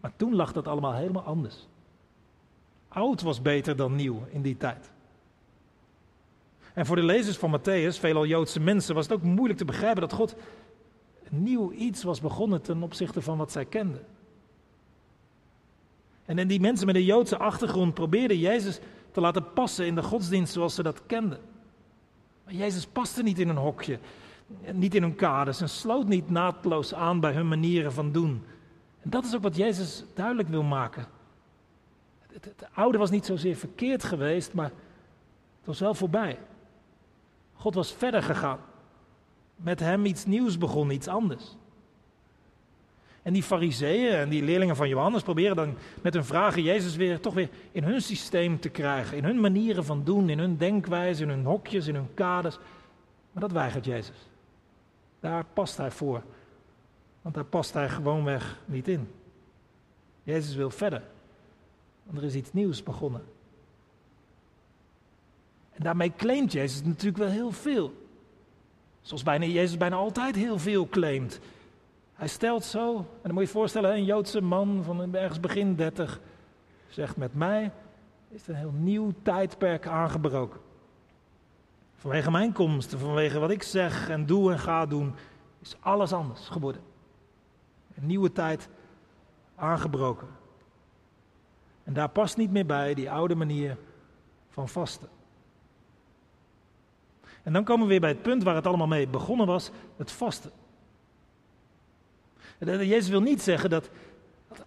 Maar 0.00 0.12
toen 0.16 0.34
lag 0.34 0.52
dat 0.52 0.68
allemaal 0.68 0.94
helemaal 0.94 1.22
anders. 1.22 1.68
Oud 2.88 3.22
was 3.22 3.42
beter 3.42 3.76
dan 3.76 3.94
nieuw 3.94 4.26
in 4.28 4.42
die 4.42 4.56
tijd. 4.56 4.90
En 6.76 6.86
voor 6.86 6.96
de 6.96 7.02
lezers 7.02 7.36
van 7.36 7.60
Matthäus, 7.60 7.98
veelal 7.98 8.26
Joodse 8.26 8.60
mensen, 8.60 8.94
was 8.94 9.08
het 9.08 9.14
ook 9.14 9.22
moeilijk 9.22 9.58
te 9.58 9.64
begrijpen 9.64 10.00
dat 10.00 10.12
God 10.12 10.34
nieuw 11.28 11.72
iets 11.72 12.02
was 12.02 12.20
begonnen 12.20 12.62
ten 12.62 12.82
opzichte 12.82 13.22
van 13.22 13.38
wat 13.38 13.52
zij 13.52 13.64
kenden. 13.64 14.06
En 16.24 16.48
die 16.48 16.60
mensen 16.60 16.86
met 16.86 16.96
een 16.96 17.04
Joodse 17.04 17.38
achtergrond 17.38 17.94
probeerden 17.94 18.38
Jezus 18.38 18.78
te 19.10 19.20
laten 19.20 19.52
passen 19.52 19.86
in 19.86 19.94
de 19.94 20.02
godsdienst 20.02 20.52
zoals 20.52 20.74
ze 20.74 20.82
dat 20.82 21.06
kenden. 21.06 21.38
Maar 22.44 22.54
Jezus 22.54 22.86
paste 22.86 23.22
niet 23.22 23.38
in 23.38 23.48
een 23.48 23.56
hokje, 23.56 23.98
niet 24.72 24.94
in 24.94 25.02
hun 25.02 25.16
kaders 25.16 25.60
en 25.60 25.68
sloot 25.68 26.06
niet 26.06 26.30
naadloos 26.30 26.94
aan 26.94 27.20
bij 27.20 27.32
hun 27.32 27.48
manieren 27.48 27.92
van 27.92 28.12
doen. 28.12 28.42
En 29.02 29.10
dat 29.10 29.24
is 29.24 29.34
ook 29.34 29.42
wat 29.42 29.56
Jezus 29.56 30.04
duidelijk 30.14 30.48
wil 30.48 30.62
maken. 30.62 31.06
Het, 32.32 32.44
het 32.44 32.68
oude 32.72 32.98
was 32.98 33.10
niet 33.10 33.26
zozeer 33.26 33.56
verkeerd 33.56 34.04
geweest, 34.04 34.52
maar 34.52 34.70
het 35.58 35.66
was 35.66 35.80
wel 35.80 35.94
voorbij. 35.94 36.38
God 37.66 37.74
was 37.74 37.92
verder 37.92 38.22
gegaan. 38.22 38.58
Met 39.56 39.80
hem 39.80 40.04
iets 40.04 40.26
nieuws 40.26 40.58
begon, 40.58 40.90
iets 40.90 41.08
anders. 41.08 41.56
En 43.22 43.32
die 43.32 43.42
fariseeën 43.42 44.12
en 44.12 44.28
die 44.28 44.42
leerlingen 44.42 44.76
van 44.76 44.88
Johannes 44.88 45.22
proberen 45.22 45.56
dan 45.56 45.76
met 46.02 46.14
hun 46.14 46.24
vragen 46.24 46.62
Jezus 46.62 46.96
weer 46.96 47.20
toch 47.20 47.34
weer 47.34 47.48
in 47.72 47.84
hun 47.84 48.02
systeem 48.02 48.60
te 48.60 48.68
krijgen. 48.68 49.16
In 49.16 49.24
hun 49.24 49.40
manieren 49.40 49.84
van 49.84 50.04
doen, 50.04 50.28
in 50.28 50.38
hun 50.38 50.56
denkwijze, 50.56 51.22
in 51.22 51.28
hun 51.28 51.44
hokjes, 51.44 51.86
in 51.86 51.94
hun 51.94 52.14
kaders. 52.14 52.58
Maar 53.32 53.42
dat 53.42 53.52
weigert 53.52 53.84
Jezus. 53.84 54.28
Daar 55.20 55.44
past 55.52 55.76
hij 55.76 55.90
voor. 55.90 56.22
Want 57.22 57.34
daar 57.34 57.44
past 57.44 57.72
hij 57.72 57.88
gewoonweg 57.88 58.58
niet 58.64 58.88
in. 58.88 59.10
Jezus 60.22 60.54
wil 60.54 60.70
verder. 60.70 61.02
Want 62.02 62.18
er 62.18 62.24
is 62.24 62.34
iets 62.34 62.52
nieuws 62.52 62.82
begonnen. 62.82 63.22
En 65.76 65.82
daarmee 65.82 66.12
claimt 66.16 66.52
Jezus 66.52 66.82
natuurlijk 66.82 67.16
wel 67.16 67.28
heel 67.28 67.50
veel. 67.50 67.92
Zoals 69.00 69.22
bijna, 69.22 69.44
Jezus 69.44 69.76
bijna 69.76 69.96
altijd 69.96 70.34
heel 70.34 70.58
veel 70.58 70.88
claimt. 70.88 71.40
Hij 72.14 72.28
stelt 72.28 72.64
zo, 72.64 72.96
en 72.96 73.04
dan 73.22 73.32
moet 73.32 73.40
je 73.40 73.46
je 73.46 73.54
voorstellen, 73.54 73.92
een 73.92 74.04
Joodse 74.04 74.40
man 74.40 74.82
van 74.84 75.14
ergens 75.14 75.40
begin 75.40 75.74
30 75.74 76.20
zegt 76.88 77.16
met 77.16 77.34
mij 77.34 77.72
is 78.28 78.46
een 78.46 78.54
heel 78.54 78.72
nieuw 78.72 79.12
tijdperk 79.22 79.86
aangebroken. 79.86 80.60
Vanwege 81.94 82.30
mijn 82.30 82.52
komst, 82.52 82.94
vanwege 82.94 83.38
wat 83.38 83.50
ik 83.50 83.62
zeg 83.62 84.08
en 84.08 84.26
doe 84.26 84.52
en 84.52 84.58
ga 84.58 84.86
doen, 84.86 85.14
is 85.60 85.76
alles 85.80 86.12
anders 86.12 86.48
geworden. 86.48 86.82
Een 87.94 88.06
nieuwe 88.06 88.32
tijd 88.32 88.68
aangebroken. 89.54 90.28
En 91.84 91.92
daar 91.92 92.08
past 92.08 92.36
niet 92.36 92.50
meer 92.50 92.66
bij 92.66 92.94
die 92.94 93.10
oude 93.10 93.34
manier 93.34 93.76
van 94.48 94.68
vasten. 94.68 95.08
En 97.46 97.52
dan 97.52 97.64
komen 97.64 97.82
we 97.82 97.90
weer 97.90 98.00
bij 98.00 98.10
het 98.10 98.22
punt 98.22 98.42
waar 98.42 98.54
het 98.54 98.66
allemaal 98.66 98.86
mee 98.86 99.08
begonnen 99.08 99.46
was, 99.46 99.70
het 99.96 100.12
vasten. 100.12 100.50
Jezus 102.58 103.08
wil 103.08 103.20
niet 103.20 103.42
zeggen 103.42 103.70
dat, 103.70 103.90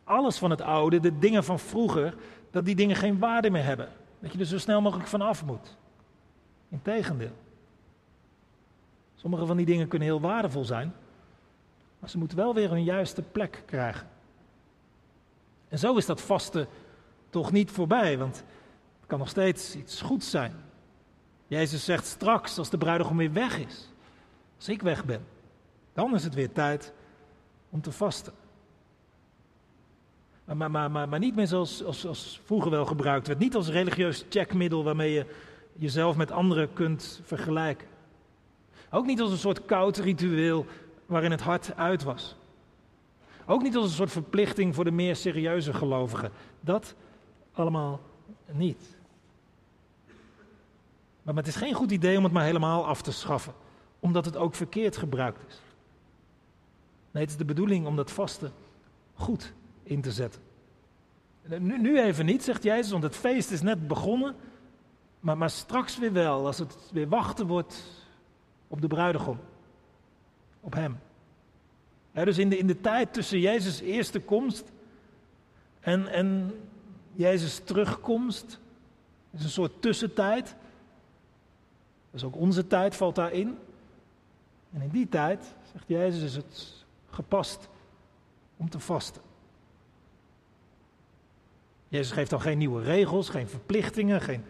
alles 0.04 0.38
van 0.38 0.50
het 0.50 0.62
oude, 0.62 1.00
de 1.00 1.20
dingen 1.20 1.44
van 1.44 1.60
vroeger, 1.60 2.16
dat 2.52 2.66
die 2.66 2.76
dingen 2.76 2.96
geen 2.96 3.20
waarde 3.20 3.50
meer 3.50 3.64
hebben. 3.64 3.90
Dat 4.20 4.32
je 4.32 4.40
er 4.40 4.46
zo 4.46 4.58
snel 4.58 4.82
mogelijk 4.82 5.10
van 5.10 5.22
af 5.22 5.46
moet. 5.46 5.78
Integendeel. 6.70 7.36
Sommige 9.16 9.46
van 9.46 9.58
die 9.58 9.66
dingen 9.66 9.88
kunnen 9.88 10.08
heel 10.08 10.22
waardevol 10.22 10.66
zijn, 10.66 10.94
maar 12.00 12.10
ze 12.10 12.18
moeten 12.18 12.38
wel 12.38 12.54
weer 12.54 12.70
hun 12.70 12.84
juiste 12.84 13.22
plek 13.22 13.64
krijgen. 13.66 14.08
En 15.68 15.80
zo 15.80 15.96
is 15.96 16.06
dat 16.06 16.22
vasten 16.22 16.68
toch 17.30 17.52
niet 17.52 17.72
voorbij, 17.72 18.18
want 18.18 18.36
het 19.00 19.08
kan 19.08 19.20
nog 19.20 19.30
steeds 19.30 19.76
iets 19.76 20.02
goeds 20.02 20.30
zijn. 20.30 20.69
Jezus 21.50 21.86
zegt 21.86 22.06
straks, 22.06 22.58
als 22.58 22.70
de 22.70 22.78
bruidegom 22.78 23.18
weer 23.18 23.34
weg 23.34 23.60
is, 23.60 23.90
als 24.58 24.70
ik 24.70 24.82
weg 24.82 25.06
ben, 25.06 25.26
dan 25.94 26.16
is 26.16 26.24
het 26.24 26.34
weer 26.34 26.52
tijd 26.52 26.94
om 27.70 27.82
te 27.82 27.92
vasten. 27.92 28.34
Maar, 30.46 30.72
maar, 30.72 30.92
maar, 30.92 31.10
maar 31.10 31.20
niet 31.20 31.36
meer 31.36 31.48
zoals 31.48 31.84
als, 31.84 32.06
als 32.06 32.42
vroeger 32.46 32.72
wel 32.72 32.86
gebruikt 32.86 33.28
werd. 33.28 33.40
Niet 33.40 33.56
als 33.56 33.70
religieus 33.70 34.26
checkmiddel 34.30 34.84
waarmee 34.84 35.12
je 35.12 35.26
jezelf 35.74 36.16
met 36.16 36.32
anderen 36.32 36.74
kunt 36.74 37.22
vergelijken. 37.24 37.88
Ook 38.90 39.06
niet 39.06 39.22
als 39.22 39.32
een 39.32 39.38
soort 39.38 39.66
koud 39.66 39.98
ritueel 39.98 40.66
waarin 41.06 41.32
het 41.32 41.42
hart 41.42 41.76
uit 41.76 42.04
was. 42.04 42.36
Ook 43.46 43.62
niet 43.62 43.76
als 43.76 43.86
een 43.86 43.96
soort 43.96 44.12
verplichting 44.12 44.76
voor 44.76 44.84
de 44.84 44.92
meer 44.92 45.16
serieuze 45.16 45.74
gelovigen. 45.74 46.32
Dat 46.62 46.96
allemaal 47.52 48.00
niet. 48.52 48.99
Maar 51.34 51.44
het 51.44 51.56
is 51.56 51.62
geen 51.62 51.74
goed 51.74 51.92
idee 51.92 52.18
om 52.18 52.24
het 52.24 52.34
maar 52.34 52.44
helemaal 52.44 52.86
af 52.86 53.02
te 53.02 53.12
schaffen, 53.12 53.54
omdat 54.00 54.26
het 54.26 54.38
ook 54.38 54.56
verkeerd 54.56 54.98
gebruikt 54.98 55.44
is. 55.48 55.62
Nee, 57.12 57.24
het 57.24 57.32
is 57.32 57.38
de 57.38 57.46
bedoeling 57.46 57.86
om 57.86 57.96
dat 57.96 58.12
vasten 58.12 58.52
goed 59.14 59.54
in 59.84 60.02
te 60.02 60.12
zetten. 60.12 60.42
Nu, 61.48 61.80
nu 61.80 62.02
even 62.02 62.26
niet, 62.26 62.44
zegt 62.44 62.64
Jezus, 62.64 62.92
want 62.92 63.04
het 63.04 63.16
feest 63.16 63.52
is 63.52 63.62
net 63.62 63.88
begonnen. 63.88 64.36
Maar, 65.20 65.38
maar 65.38 65.50
straks 65.50 65.98
weer 65.98 66.14
wel, 66.14 66.46
als 66.46 66.58
het 66.58 66.90
weer 66.92 67.08
wachten 67.08 67.48
wordt 67.48 67.84
op 68.68 68.82
de 68.82 68.88
bruidegom. 68.88 69.40
Op 70.60 70.74
hem. 70.74 71.00
dus 72.14 72.38
in 72.38 72.50
de, 72.50 72.58
in 72.58 72.68
de 72.68 72.82
tijd 72.82 73.14
tussen 73.14 73.40
Jezus' 73.40 73.80
eerste 73.80 74.20
komst 74.20 74.72
en, 75.80 76.08
en 76.08 76.54
Jezus' 77.14 77.62
terugkomst, 77.64 78.60
is 79.32 79.44
een 79.44 79.50
soort 79.50 79.82
tussentijd. 79.82 80.56
Dus 82.12 82.24
ook 82.24 82.36
onze 82.36 82.68
tijd 82.68 82.96
valt 82.96 83.16
daarin. 83.16 83.58
En 84.74 84.82
in 84.82 84.90
die 84.90 85.10
tijd, 85.10 85.56
zegt 85.72 85.88
Jezus, 85.88 86.24
is 86.24 86.36
het 86.36 86.86
gepast 87.10 87.70
om 88.58 88.70
te 88.70 88.80
vasten. 88.80 89.22
Jezus 91.88 92.12
geeft 92.12 92.30
dan 92.30 92.42
geen 92.42 92.58
nieuwe 92.58 92.82
regels, 92.82 93.30
geen 93.30 93.48
verplichtingen. 93.48 94.22
Geen... 94.22 94.44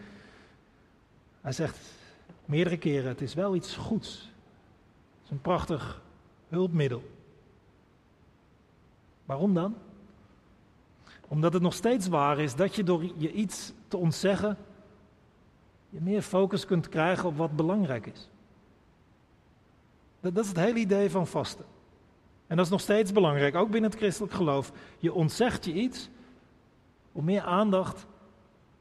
Hij 1.40 1.52
zegt 1.52 1.78
meerdere 2.44 2.78
keren: 2.78 3.08
het 3.08 3.20
is 3.20 3.34
wel 3.34 3.54
iets 3.54 3.76
goeds. 3.76 4.18
Het 4.18 5.24
is 5.24 5.30
een 5.30 5.40
prachtig 5.40 6.02
hulpmiddel. 6.48 7.02
Waarom 9.24 9.54
dan? 9.54 9.74
Omdat 11.28 11.52
het 11.52 11.62
nog 11.62 11.74
steeds 11.74 12.08
waar 12.08 12.38
is 12.38 12.54
dat 12.54 12.74
je 12.74 12.82
door 12.82 13.04
je 13.16 13.32
iets 13.32 13.72
te 13.88 13.96
ontzeggen, 13.96 14.56
je 15.90 16.00
meer 16.00 16.22
focus 16.22 16.66
kunt 16.66 16.88
krijgen 16.88 17.28
op 17.28 17.36
wat 17.36 17.56
belangrijk 17.56 18.06
is. 18.06 18.28
Dat, 20.20 20.34
dat 20.34 20.44
is 20.44 20.50
het 20.50 20.58
hele 20.58 20.78
idee 20.78 21.10
van 21.10 21.26
vasten. 21.26 21.64
En 22.46 22.56
dat 22.56 22.64
is 22.64 22.70
nog 22.70 22.80
steeds 22.80 23.12
belangrijk, 23.12 23.54
ook 23.54 23.70
binnen 23.70 23.90
het 23.90 23.98
christelijk 23.98 24.32
geloof. 24.32 24.72
Je 24.98 25.12
ontzegt 25.12 25.64
je 25.64 25.72
iets 25.72 26.08
om 27.12 27.24
meer 27.24 27.42
aandacht 27.42 28.06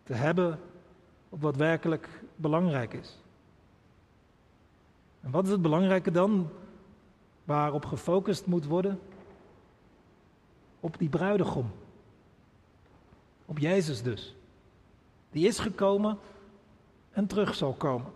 te 0.03 0.13
hebben 0.13 0.59
op 1.29 1.41
wat 1.41 1.55
werkelijk 1.55 2.23
belangrijk 2.35 2.93
is. 2.93 3.17
En 5.21 5.31
wat 5.31 5.45
is 5.45 5.51
het 5.51 5.61
belangrijke 5.61 6.11
dan 6.11 6.49
waarop 7.43 7.85
gefocust 7.85 8.45
moet 8.45 8.65
worden? 8.65 8.99
Op 10.79 10.97
die 10.97 11.09
bruidegom. 11.09 11.71
Op 13.45 13.57
Jezus 13.57 14.03
dus. 14.03 14.35
Die 15.31 15.47
is 15.47 15.59
gekomen 15.59 16.17
en 17.19 17.27
terug 17.27 17.55
zal 17.55 17.73
komen. 17.73 18.11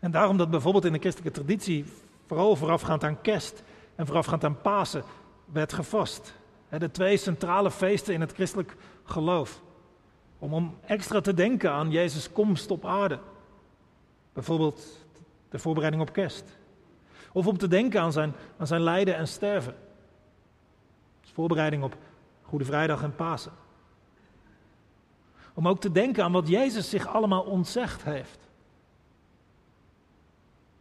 En 0.00 0.10
daarom 0.10 0.36
dat 0.36 0.50
bijvoorbeeld 0.50 0.84
in 0.84 0.92
de 0.92 0.98
christelijke 0.98 1.40
traditie 1.40 1.84
vooral 2.26 2.56
voorafgaand 2.56 3.04
aan 3.04 3.20
kerst 3.20 3.62
en 3.94 4.06
voorafgaand 4.06 4.44
aan 4.44 4.60
Pasen, 4.60 5.04
werd 5.44 5.72
gevast. 5.72 6.34
De 6.78 6.90
twee 6.90 7.16
centrale 7.16 7.70
feesten 7.70 8.14
in 8.14 8.20
het 8.20 8.32
christelijk 8.32 8.76
geloof. 9.04 9.62
Om, 10.38 10.54
om 10.54 10.76
extra 10.86 11.20
te 11.20 11.34
denken 11.34 11.72
aan 11.72 11.90
Jezus' 11.90 12.32
komst 12.32 12.70
op 12.70 12.84
aarde. 12.84 13.18
Bijvoorbeeld 14.32 15.06
de 15.48 15.58
voorbereiding 15.58 16.02
op 16.02 16.12
kerst. 16.12 16.44
Of 17.32 17.46
om 17.46 17.58
te 17.58 17.68
denken 17.68 18.00
aan 18.00 18.12
zijn, 18.12 18.32
aan 18.56 18.66
zijn 18.66 18.82
lijden 18.82 19.16
en 19.16 19.28
sterven. 19.28 19.74
voorbereiding 21.22 21.82
op 21.82 21.96
Goede 22.42 22.64
Vrijdag 22.64 23.02
en 23.02 23.14
Pasen. 23.14 23.63
Om 25.54 25.68
ook 25.68 25.80
te 25.80 25.92
denken 25.92 26.24
aan 26.24 26.32
wat 26.32 26.48
Jezus 26.48 26.90
zich 26.90 27.06
allemaal 27.06 27.42
ontzegd 27.42 28.04
heeft. 28.04 28.38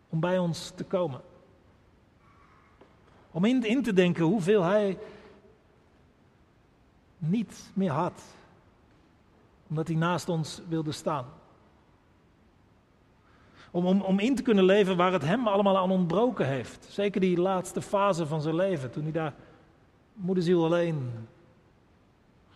Om 0.09 0.19
bij 0.19 0.37
ons 0.37 0.71
te 0.75 0.83
komen. 0.83 1.21
Om 3.31 3.45
in, 3.45 3.63
in 3.63 3.83
te 3.83 3.93
denken 3.93 4.23
hoeveel 4.23 4.61
hij 4.61 4.97
niet 7.17 7.71
meer 7.73 7.91
had. 7.91 8.23
Omdat 9.67 9.87
hij 9.87 9.97
naast 9.97 10.29
ons 10.29 10.61
wilde 10.67 10.91
staan. 10.91 11.25
Om, 13.71 13.85
om, 13.85 14.01
om 14.01 14.19
in 14.19 14.35
te 14.35 14.41
kunnen 14.41 14.63
leven 14.63 14.97
waar 14.97 15.11
het 15.11 15.23
hem 15.23 15.47
allemaal 15.47 15.77
aan 15.77 15.91
ontbroken 15.91 16.47
heeft. 16.47 16.87
Zeker 16.89 17.21
die 17.21 17.37
laatste 17.37 17.81
fase 17.81 18.27
van 18.27 18.41
zijn 18.41 18.55
leven, 18.55 18.91
toen 18.91 19.03
hij 19.03 19.11
daar 19.11 19.33
moederziel 20.13 20.65
alleen 20.65 21.11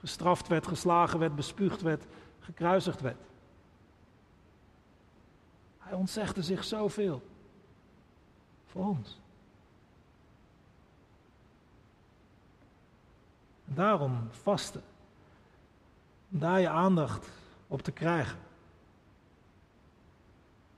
gestraft 0.08 0.48
werd, 0.48 0.67
geslagen 0.67 1.20
werd, 1.20 1.36
bespuugd 1.36 1.82
werd, 1.82 2.06
gekruisigd 2.39 3.02
werd. 3.02 3.22
Hij 5.78 5.93
ontzegde 5.93 6.43
zich 6.43 6.63
zoveel 6.63 7.22
voor 8.65 8.86
ons. 8.86 9.20
En 13.67 13.74
daarom 13.74 14.28
vasten. 14.32 14.84
Om 16.32 16.39
daar 16.39 16.60
je 16.60 16.70
aandacht 16.70 17.30
op 17.67 17.82
te 17.82 17.91
krijgen. 17.91 18.39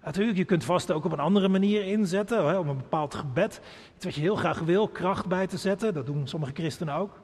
Natuurlijk, 0.03 0.37
je 0.37 0.45
kunt 0.45 0.63
vasten 0.63 0.95
ook 0.95 1.05
op 1.05 1.11
een 1.11 1.19
andere 1.19 1.47
manier 1.47 1.85
inzetten, 1.85 2.47
hè, 2.47 2.57
om 2.57 2.67
een 2.67 2.77
bepaald 2.77 3.15
gebed, 3.15 3.61
iets 3.95 4.05
wat 4.05 4.15
je 4.15 4.21
heel 4.21 4.35
graag 4.35 4.59
wil, 4.59 4.87
kracht 4.87 5.25
bij 5.25 5.47
te 5.47 5.57
zetten. 5.57 5.93
Dat 5.93 6.05
doen 6.05 6.27
sommige 6.27 6.53
christenen 6.53 6.95
ook. 6.95 7.19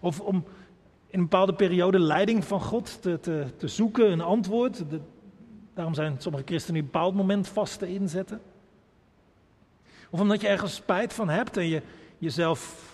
Of 0.00 0.20
om 0.20 0.44
in 1.10 1.18
een 1.18 1.28
bepaalde 1.28 1.54
periode 1.54 1.98
leiding 1.98 2.44
van 2.44 2.60
God 2.60 3.02
te, 3.02 3.20
te, 3.20 3.46
te 3.56 3.68
zoeken, 3.68 4.12
een 4.12 4.20
antwoord. 4.20 4.84
daarom 5.74 5.94
zijn 5.94 6.16
sommige 6.18 6.44
christenen 6.46 6.80
een 6.80 6.86
bepaald 6.86 7.14
moment 7.14 7.48
vasten 7.48 7.88
inzetten. 7.88 8.40
Of 10.10 10.20
omdat 10.20 10.40
je 10.40 10.48
ergens 10.48 10.74
spijt 10.74 11.12
van 11.12 11.28
hebt 11.28 11.56
en 11.56 11.66
je 11.66 11.82
jezelf 12.18 12.90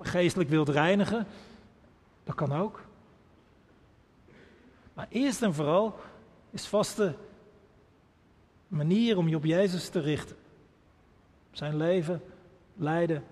geestelijk 0.00 0.50
wilt 0.50 0.68
reinigen. 0.68 1.26
Dat 2.24 2.34
kan 2.34 2.52
ook. 2.52 2.82
Maar 4.94 5.06
eerst 5.08 5.42
en 5.42 5.54
vooral 5.54 5.94
is 6.50 6.66
vasten 6.66 7.16
een 8.70 8.76
manier 8.76 9.16
om 9.16 9.28
je 9.28 9.36
op 9.36 9.44
Jezus 9.44 9.88
te 9.88 10.00
richten. 10.00 10.36
Zijn 11.50 11.76
leven, 11.76 12.22
lijden 12.76 13.24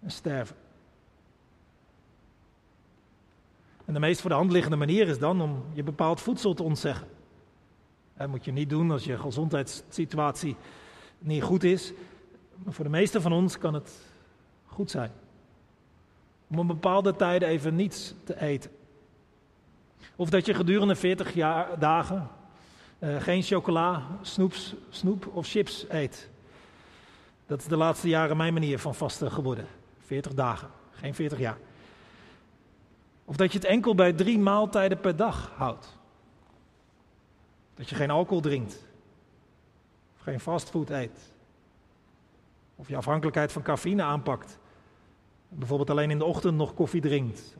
en 0.00 0.10
sterven. 0.10 0.56
En 3.90 3.96
de 3.96 4.02
meest 4.02 4.20
voor 4.20 4.30
de 4.30 4.36
hand 4.36 4.52
liggende 4.52 4.76
manier 4.76 5.08
is 5.08 5.18
dan 5.18 5.40
om 5.40 5.64
je 5.72 5.82
bepaald 5.82 6.20
voedsel 6.20 6.54
te 6.54 6.62
ontzeggen. 6.62 7.06
Dat 8.16 8.28
moet 8.28 8.44
je 8.44 8.52
niet 8.52 8.70
doen 8.70 8.90
als 8.90 9.04
je 9.04 9.18
gezondheidssituatie 9.18 10.56
niet 11.18 11.42
goed 11.42 11.64
is. 11.64 11.92
Maar 12.64 12.74
voor 12.74 12.84
de 12.84 12.90
meeste 12.90 13.20
van 13.20 13.32
ons 13.32 13.58
kan 13.58 13.74
het 13.74 13.92
goed 14.66 14.90
zijn. 14.90 15.10
Om 16.46 16.58
een 16.58 16.66
bepaalde 16.66 17.16
tijden 17.16 17.48
even 17.48 17.74
niets 17.74 18.14
te 18.24 18.40
eten. 18.40 18.70
Of 20.16 20.30
dat 20.30 20.46
je 20.46 20.54
gedurende 20.54 20.96
40 20.96 21.34
jaar, 21.34 21.78
dagen 21.78 22.28
uh, 22.98 23.20
geen 23.20 23.42
chocola, 23.42 24.06
snoeps, 24.22 24.74
snoep 24.90 25.26
of 25.32 25.48
chips 25.48 25.86
eet. 25.88 26.28
Dat 27.46 27.60
is 27.60 27.66
de 27.66 27.76
laatste 27.76 28.08
jaren 28.08 28.36
mijn 28.36 28.52
manier 28.52 28.78
van 28.78 28.94
vasten 28.94 29.32
geworden. 29.32 29.66
40 30.06 30.34
dagen, 30.34 30.68
geen 30.90 31.14
40 31.14 31.38
jaar. 31.38 31.56
Of 33.30 33.36
dat 33.36 33.52
je 33.52 33.58
het 33.58 33.66
enkel 33.66 33.94
bij 33.94 34.12
drie 34.12 34.38
maaltijden 34.38 35.00
per 35.00 35.16
dag 35.16 35.52
houdt. 35.56 35.98
Dat 37.74 37.88
je 37.88 37.94
geen 37.94 38.10
alcohol 38.10 38.40
drinkt. 38.40 38.86
Of 40.16 40.20
geen 40.22 40.40
fastfood 40.40 40.90
eet. 40.90 41.32
Of 42.76 42.88
je 42.88 42.96
afhankelijkheid 42.96 43.52
van 43.52 43.62
cafeïne 43.62 44.02
aanpakt. 44.02 44.58
Bijvoorbeeld 45.48 45.90
alleen 45.90 46.10
in 46.10 46.18
de 46.18 46.24
ochtend 46.24 46.56
nog 46.56 46.74
koffie 46.74 47.00
drinkt. 47.00 47.56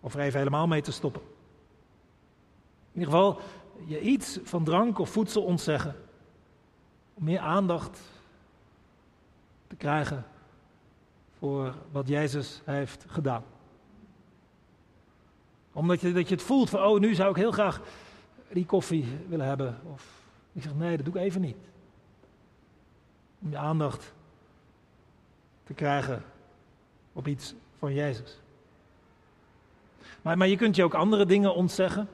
Of 0.00 0.14
er 0.14 0.20
even 0.20 0.38
helemaal 0.38 0.66
mee 0.66 0.82
te 0.82 0.92
stoppen. 0.92 1.22
In 2.92 3.00
ieder 3.00 3.10
geval 3.10 3.40
je 3.86 4.00
iets 4.00 4.38
van 4.42 4.64
drank 4.64 4.98
of 4.98 5.10
voedsel 5.10 5.42
ontzeggen. 5.42 5.96
Om 7.14 7.24
meer 7.24 7.40
aandacht 7.40 8.00
te 9.66 9.76
krijgen 9.76 10.26
voor 11.38 11.74
wat 11.90 12.08
Jezus 12.08 12.62
heeft 12.64 13.04
gedaan. 13.08 13.44
Omdat 15.72 16.00
je, 16.00 16.12
dat 16.12 16.28
je 16.28 16.34
het 16.34 16.44
voelt 16.44 16.70
van, 16.70 16.82
oh 16.82 17.00
nu 17.00 17.14
zou 17.14 17.30
ik 17.30 17.36
heel 17.36 17.52
graag 17.52 17.80
die 18.52 18.66
koffie 18.66 19.18
willen 19.28 19.46
hebben. 19.46 19.80
Of 19.92 20.20
ik 20.52 20.62
zeg, 20.62 20.74
nee, 20.74 20.96
dat 20.96 21.04
doe 21.04 21.14
ik 21.14 21.20
even 21.20 21.40
niet. 21.40 21.56
Om 23.42 23.50
je 23.50 23.56
aandacht 23.56 24.12
te 25.64 25.74
krijgen 25.74 26.22
op 27.12 27.26
iets 27.26 27.54
van 27.78 27.94
Jezus. 27.94 28.38
Maar, 30.22 30.36
maar 30.36 30.48
je 30.48 30.56
kunt 30.56 30.76
je 30.76 30.84
ook 30.84 30.94
andere 30.94 31.26
dingen 31.26 31.54
ontzeggen. 31.54 32.08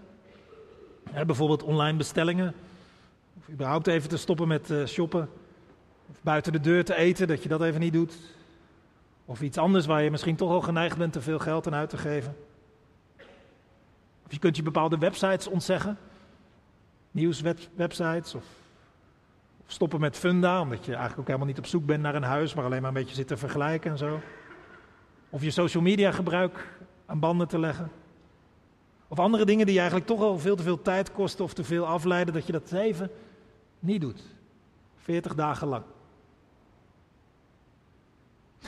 bijvoorbeeld 1.27 1.63
online 1.63 1.97
bestellingen. 1.97 2.55
Of 3.39 3.49
überhaupt 3.49 3.87
even 3.87 4.09
te 4.09 4.17
stoppen 4.17 4.49
met 4.49 4.71
uh, 4.71 4.87
shoppen. 4.87 5.29
Of 6.11 6.23
buiten 6.23 6.53
de 6.53 6.61
deur 6.61 6.85
te 6.85 6.95
eten, 6.95 7.29
dat 7.29 7.43
je 7.43 7.49
dat 7.49 7.63
even 7.63 7.81
niet 7.81 7.93
doet. 7.93 8.19
Of 9.25 9.43
iets 9.43 9.59
anders 9.59 9.87
waar 9.87 10.03
je 10.03 10.11
misschien 10.11 10.37
toch 10.37 10.51
al 10.51 10.61
geneigd 10.61 10.97
bent 10.97 11.13
te 11.13 11.21
veel 11.21 11.39
geld 11.39 11.67
aan 11.67 11.75
uit 11.75 11.91
te 11.91 11.97
geven. 11.97 12.37
Of 14.27 14.33
je 14.33 14.39
kunt 14.39 14.57
je 14.57 14.63
bepaalde 14.63 14.99
websites 14.99 15.47
ontzeggen. 15.47 15.99
Nieuwswebsites 17.11 18.35
of 18.35 18.45
stoppen 19.67 20.01
met 20.01 20.17
funda, 20.17 20.61
omdat 20.61 20.85
je 20.85 20.91
eigenlijk 20.91 21.21
ook 21.21 21.27
helemaal 21.27 21.47
niet 21.47 21.59
op 21.59 21.67
zoek 21.67 21.87
bent 21.87 22.03
naar 22.03 22.15
een 22.15 22.23
huis, 22.23 22.55
maar 22.55 22.65
alleen 22.65 22.81
maar 22.81 22.91
een 22.91 22.97
beetje 22.97 23.15
zit 23.15 23.29
te 23.29 23.37
vergelijken 23.37 23.91
en 23.91 23.99
zo. 23.99 24.21
Of 25.31 25.43
je 25.43 25.51
social 25.51 25.83
media 25.83 26.13
gebruik 26.13 26.69
aan 27.07 27.21
banden 27.21 27.49
te 27.49 27.59
leggen. 27.59 27.91
Of 29.09 29.19
andere 29.19 29.45
dingen 29.45 29.65
die 29.65 29.75
je 29.75 29.81
eigenlijk 29.81 30.09
toch 30.09 30.21
al 30.21 30.39
veel 30.39 30.57
te 30.57 30.63
veel 30.63 30.83
tijd 30.83 31.13
kosten 31.13 31.45
of 31.45 31.55
te 31.55 31.65
veel 31.65 31.87
afleiden, 31.87 32.35
dat 32.35 32.47
je 32.47 32.53
dat 32.53 32.73
even 32.73 33.11
niet 33.79 34.01
doet. 34.01 34.23
40 34.97 35.35
dagen 35.35 35.69
lang. 35.69 35.85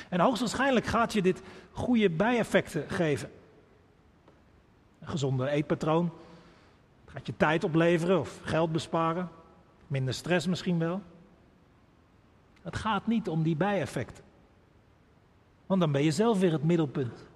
En 0.09 0.21
hoogstwaarschijnlijk 0.21 0.87
gaat 0.87 1.13
je 1.13 1.23
dit 1.23 1.43
goede 1.73 2.11
bijeffecten 2.11 2.91
geven. 2.91 3.31
Een 5.09 5.15
gezonde 5.15 5.49
eetpatroon. 5.49 6.13
Het 7.05 7.13
gaat 7.13 7.27
je 7.27 7.37
tijd 7.37 7.65
opleveren 7.65 8.19
of 8.21 8.41
geld 8.43 8.73
besparen. 8.73 9.29
Minder 9.87 10.15
stress 10.15 10.47
misschien 10.47 10.79
wel. 10.79 11.03
Het 12.63 12.77
gaat 12.77 13.07
niet 13.07 13.29
om 13.29 13.43
die 13.43 13.57
bijeffecten. 13.57 14.25
Want 15.67 15.81
dan 15.81 15.93
ben 15.93 16.05
je 16.05 16.11
zelf 16.11 16.39
weer 16.39 16.53
het 16.53 16.65
middelpunt. 16.65 17.27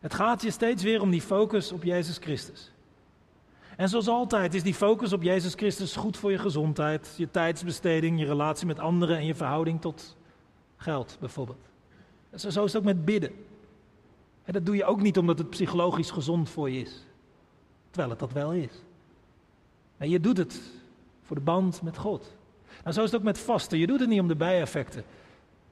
Het 0.00 0.14
gaat 0.14 0.42
je 0.42 0.50
steeds 0.50 0.82
weer 0.82 1.00
om 1.00 1.10
die 1.10 1.22
focus 1.22 1.72
op 1.72 1.82
Jezus 1.82 2.16
Christus. 2.18 2.72
En 3.76 3.88
zoals 3.88 4.08
altijd 4.08 4.54
is 4.54 4.62
die 4.62 4.74
focus 4.74 5.12
op 5.12 5.22
Jezus 5.22 5.54
Christus 5.54 5.96
goed 5.96 6.16
voor 6.16 6.30
je 6.30 6.38
gezondheid, 6.38 7.14
je 7.16 7.30
tijdsbesteding, 7.30 8.18
je 8.18 8.26
relatie 8.26 8.66
met 8.66 8.78
anderen 8.78 9.16
en 9.16 9.26
je 9.26 9.34
verhouding 9.34 9.80
tot 9.80 10.16
geld 10.76 11.16
bijvoorbeeld. 11.20 11.70
Zo 12.34 12.48
is 12.48 12.54
het 12.54 12.76
ook 12.76 12.84
met 12.84 13.04
bidden. 13.04 13.32
En 14.46 14.52
dat 14.52 14.66
doe 14.66 14.76
je 14.76 14.84
ook 14.84 15.00
niet 15.00 15.18
omdat 15.18 15.38
het 15.38 15.50
psychologisch 15.50 16.10
gezond 16.10 16.48
voor 16.48 16.70
je 16.70 16.80
is. 16.80 17.04
Terwijl 17.90 18.10
het 18.10 18.18
dat 18.18 18.32
wel 18.32 18.52
is. 18.52 18.82
En 19.96 20.10
je 20.10 20.20
doet 20.20 20.36
het 20.36 20.60
voor 21.22 21.36
de 21.36 21.42
band 21.42 21.82
met 21.82 21.96
God. 21.96 22.34
Nou, 22.82 22.94
zo 22.94 23.02
is 23.02 23.10
het 23.10 23.20
ook 23.20 23.26
met 23.26 23.38
vasten. 23.38 23.78
Je 23.78 23.86
doet 23.86 24.00
het 24.00 24.08
niet 24.08 24.20
om 24.20 24.28
de 24.28 24.36
bijeffecten. 24.36 25.04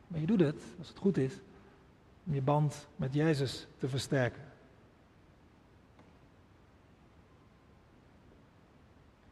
Maar 0.07 0.21
je 0.21 0.27
doet 0.27 0.41
het, 0.41 0.63
als 0.79 0.89
het 0.89 0.99
goed 0.99 1.17
is, 1.17 1.33
om 2.27 2.35
je 2.35 2.43
band 2.43 2.87
met 2.97 3.15
Jezus 3.15 3.67
te 3.79 3.89
versterken. 3.89 4.43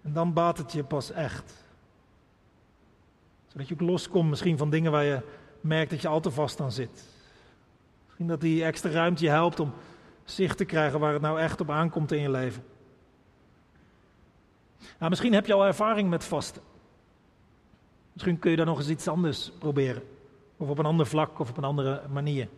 En 0.03 0.13
dan 0.13 0.33
baat 0.33 0.59
het 0.59 0.73
je 0.73 0.85
pas 0.85 1.11
echt. 1.11 1.65
Zodat 3.47 3.69
je 3.69 3.75
ook 3.75 3.81
loskomt 3.81 4.29
misschien 4.29 4.59
van 4.59 4.71
dingen 4.71 4.93
waar 4.93 5.05
je 5.05 5.21
merkt 5.61 5.91
dat 5.91 6.03
je 6.03 6.09
al 6.09 6.21
te 6.21 6.31
vast 6.31 6.61
aan 6.61 6.73
zit. 6.73 7.12
Dat 8.27 8.41
die 8.41 8.65
extra 8.65 8.91
ruimte 8.91 9.25
je 9.25 9.31
helpt 9.31 9.61
om 9.61 9.73
zicht 10.25 10.57
te 10.57 10.65
krijgen 10.65 11.01
waar 11.01 11.13
het 11.13 11.23
nou 11.23 11.41
echt 11.41 11.61
op 11.61 11.71
aankomt 11.71 12.13
in 12.13 12.21
je 12.21 12.31
leven. 12.31 12.65
Nou, 14.99 15.11
misschien 15.11 15.33
heb 15.33 15.47
je 15.47 15.53
al 15.53 15.67
ervaring 15.67 16.11
met 16.11 16.25
vasten. 16.25 16.63
Misschien 18.13 18.39
kun 18.39 18.51
je 18.51 18.57
dan 18.57 18.67
nog 18.67 18.79
eens 18.79 18.89
iets 18.89 19.09
anders 19.09 19.53
proberen. 19.59 20.03
Of 20.57 20.69
op 20.69 20.79
een 20.79 20.85
ander 20.85 21.07
vlak 21.07 21.39
of 21.39 21.51
op 21.51 21.57
een 21.57 21.65
andere 21.65 22.03
manier. 22.13 22.49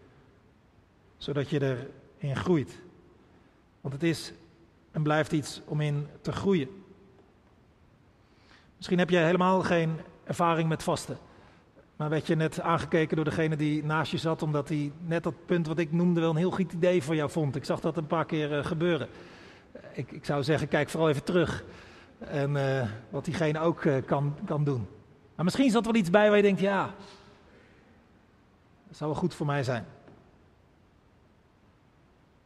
zodat 1.16 1.48
je 1.48 1.86
erin 2.20 2.36
groeit. 2.36 2.80
Want 3.80 3.94
het 3.94 4.02
is 4.02 4.32
en 4.90 5.02
blijft 5.02 5.32
iets 5.32 5.60
om 5.64 5.80
in 5.80 6.08
te 6.20 6.32
groeien. 6.32 6.68
Misschien 8.76 8.98
heb 8.98 9.10
je 9.10 9.16
helemaal 9.16 9.62
geen 9.62 9.96
ervaring 10.24 10.68
met 10.68 10.82
vasten. 10.82 11.18
Maar 11.96 12.08
werd 12.08 12.26
je 12.26 12.34
net 12.34 12.60
aangekeken 12.60 13.16
door 13.16 13.24
degene 13.24 13.56
die 13.56 13.84
naast 13.84 14.10
je 14.10 14.18
zat, 14.18 14.42
omdat 14.42 14.68
hij 14.68 14.92
net 15.06 15.22
dat 15.22 15.46
punt 15.46 15.66
wat 15.66 15.78
ik 15.78 15.92
noemde 15.92 16.20
wel 16.20 16.30
een 16.30 16.36
heel 16.36 16.50
goed 16.50 16.72
idee 16.72 17.02
voor 17.02 17.14
jou 17.14 17.30
vond. 17.30 17.56
Ik 17.56 17.64
zag 17.64 17.80
dat 17.80 17.96
een 17.96 18.06
paar 18.06 18.24
keer 18.24 18.58
uh, 18.58 18.64
gebeuren. 18.64 19.08
Ik, 19.92 20.12
ik, 20.12 20.24
zou 20.24 20.42
zeggen, 20.42 20.68
kijk 20.68 20.88
vooral 20.88 21.08
even 21.08 21.24
terug. 21.24 21.64
En 22.18 22.50
uh, 22.50 22.82
wat 23.10 23.24
diegene 23.24 23.58
ook 23.58 23.86
kan, 24.06 24.36
kan 24.44 24.64
doen. 24.64 24.86
Maar 25.34 25.44
misschien 25.44 25.70
zat 25.70 25.86
er 25.86 25.92
wel 25.92 26.00
iets 26.00 26.10
bij 26.10 26.28
waar 26.28 26.36
je 26.36 26.42
denkt, 26.42 26.60
ja, 26.60 26.94
dat 28.88 28.96
zou 28.96 29.10
wel 29.10 29.20
goed 29.20 29.34
voor 29.34 29.46
mij 29.46 29.62
zijn. 29.62 29.84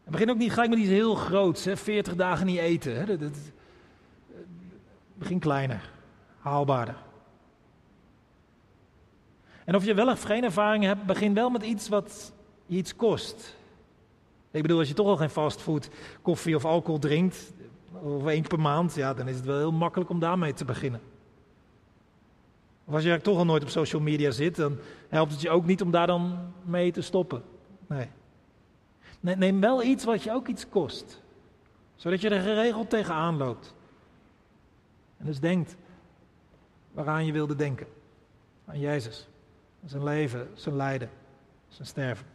En 0.04 0.12
begin 0.12 0.30
ook 0.30 0.38
niet 0.38 0.52
gelijk 0.52 0.70
met 0.70 0.78
iets 0.78 0.88
heel 0.88 1.14
groots, 1.14 1.64
hè? 1.64 1.76
40 1.76 2.14
dagen 2.14 2.46
niet 2.46 2.58
eten. 2.58 2.96
Hè? 2.96 3.18
Dat, 3.18 3.37
begin 5.14 5.38
kleiner, 5.38 5.90
haalbaarder. 6.38 6.94
En 9.68 9.74
of 9.74 9.85
je 9.85 9.94
wel 9.94 10.09
of 10.09 10.22
geen 10.22 10.44
ervaring 10.44 10.85
hebt, 10.85 11.07
begin 11.07 11.35
wel 11.35 11.50
met 11.50 11.62
iets 11.62 11.88
wat 11.88 12.33
je 12.66 12.76
iets 12.76 12.96
kost. 12.96 13.57
Ik 14.50 14.62
bedoel, 14.62 14.78
als 14.78 14.88
je 14.88 14.94
toch 14.94 15.07
al 15.07 15.16
geen 15.16 15.31
fastfood, 15.31 15.88
koffie 16.22 16.57
of 16.57 16.64
alcohol 16.64 16.98
drinkt, 16.98 17.52
of 17.92 18.26
één 18.26 18.42
per 18.42 18.61
maand, 18.61 18.94
ja, 18.94 19.14
dan 19.14 19.28
is 19.28 19.37
het 19.37 19.44
wel 19.44 19.57
heel 19.57 19.72
makkelijk 19.72 20.11
om 20.11 20.18
daarmee 20.18 20.52
te 20.52 20.64
beginnen. 20.64 21.00
Of 22.85 22.94
als 22.94 23.02
je 23.02 23.20
toch 23.20 23.38
al 23.38 23.44
nooit 23.44 23.62
op 23.62 23.68
social 23.68 24.02
media 24.02 24.31
zit, 24.31 24.57
dan 24.57 24.78
helpt 25.09 25.33
het 25.33 25.40
je 25.40 25.50
ook 25.50 25.66
niet 25.66 25.83
om 25.83 25.90
daar 25.90 26.07
dan 26.07 26.52
mee 26.64 26.92
te 26.92 27.02
stoppen. 27.02 27.42
Nee. 27.87 28.09
Neem 29.20 29.61
wel 29.61 29.83
iets 29.83 30.04
wat 30.04 30.22
je 30.22 30.33
ook 30.33 30.48
iets 30.48 30.68
kost, 30.68 31.22
zodat 31.96 32.20
je 32.20 32.28
er 32.28 32.42
geregeld 32.42 32.90
tegenaan 32.90 33.37
loopt. 33.37 33.74
En 35.16 35.26
dus 35.26 35.40
denkt 35.40 35.76
waaraan 36.92 37.26
je 37.26 37.33
wilde 37.33 37.54
denken. 37.54 37.87
Aan 38.66 38.78
Jezus, 38.78 39.28
zijn 39.88 40.05
leven, 40.05 40.48
zijn 40.55 40.77
lijden, 40.77 41.11
zijn 41.68 41.88
sterven. 41.88 42.27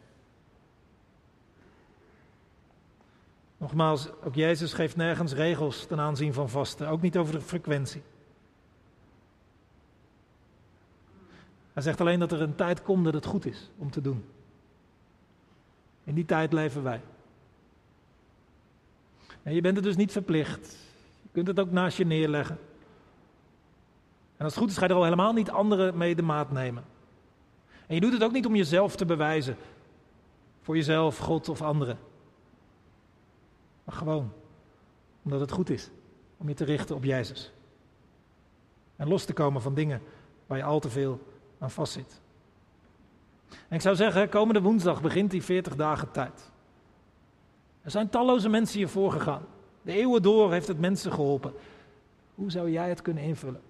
Nogmaals, 3.56 4.08
ook 4.22 4.34
Jezus 4.34 4.72
geeft 4.72 4.96
nergens 4.96 5.32
regels 5.32 5.86
ten 5.86 6.00
aanzien 6.00 6.32
van 6.32 6.48
vasten, 6.48 6.88
ook 6.88 7.00
niet 7.00 7.16
over 7.16 7.32
de 7.34 7.40
frequentie. 7.40 8.02
Hij 11.72 11.82
zegt 11.82 12.00
alleen 12.00 12.18
dat 12.18 12.32
er 12.32 12.40
een 12.40 12.54
tijd 12.54 12.82
komt 12.82 13.04
dat 13.04 13.14
het 13.14 13.26
goed 13.26 13.46
is 13.46 13.70
om 13.78 13.90
te 13.90 14.00
doen. 14.00 14.24
In 16.04 16.14
die 16.14 16.24
tijd 16.24 16.52
leven 16.52 16.82
wij. 16.82 17.00
En 19.42 19.54
je 19.54 19.60
bent 19.60 19.76
het 19.76 19.84
dus 19.84 19.96
niet 19.96 20.12
verplicht. 20.12 20.76
Je 21.22 21.28
kunt 21.32 21.46
het 21.46 21.60
ook 21.60 21.70
naast 21.70 21.96
je 21.96 22.06
neerleggen. 22.06 22.58
En 24.36 24.44
als 24.44 24.54
het 24.54 24.62
goed 24.62 24.70
is, 24.70 24.76
ga 24.76 24.84
je 24.84 24.90
er 24.90 24.96
al 24.96 25.04
helemaal 25.04 25.32
niet 25.32 25.50
anderen 25.50 25.96
mee 25.96 26.14
de 26.14 26.22
maat 26.22 26.50
nemen. 26.50 26.93
En 27.86 27.94
je 27.94 28.00
doet 28.00 28.12
het 28.12 28.22
ook 28.22 28.32
niet 28.32 28.46
om 28.46 28.56
jezelf 28.56 28.96
te 28.96 29.04
bewijzen. 29.04 29.56
Voor 30.60 30.76
jezelf, 30.76 31.18
God 31.18 31.48
of 31.48 31.62
anderen. 31.62 31.98
Maar 33.84 33.94
gewoon 33.94 34.32
omdat 35.22 35.40
het 35.40 35.50
goed 35.50 35.70
is 35.70 35.90
om 36.36 36.48
je 36.48 36.54
te 36.54 36.64
richten 36.64 36.96
op 36.96 37.04
Jezus. 37.04 37.52
En 38.96 39.08
los 39.08 39.24
te 39.24 39.32
komen 39.32 39.62
van 39.62 39.74
dingen 39.74 40.02
waar 40.46 40.58
je 40.58 40.64
al 40.64 40.80
te 40.80 40.90
veel 40.90 41.20
aan 41.58 41.70
vastzit. 41.70 42.20
En 43.48 43.76
ik 43.76 43.80
zou 43.80 43.96
zeggen, 43.96 44.28
komende 44.28 44.60
woensdag 44.60 45.02
begint 45.02 45.30
die 45.30 45.42
40 45.42 45.76
dagen 45.76 46.10
tijd. 46.10 46.50
Er 47.82 47.90
zijn 47.90 48.08
talloze 48.08 48.48
mensen 48.48 48.78
hiervoor 48.78 49.12
gegaan. 49.12 49.46
De 49.82 49.92
eeuwen 49.92 50.22
door 50.22 50.52
heeft 50.52 50.68
het 50.68 50.80
mensen 50.80 51.12
geholpen. 51.12 51.52
Hoe 52.34 52.50
zou 52.50 52.70
jij 52.70 52.88
het 52.88 53.02
kunnen 53.02 53.22
invullen? 53.22 53.62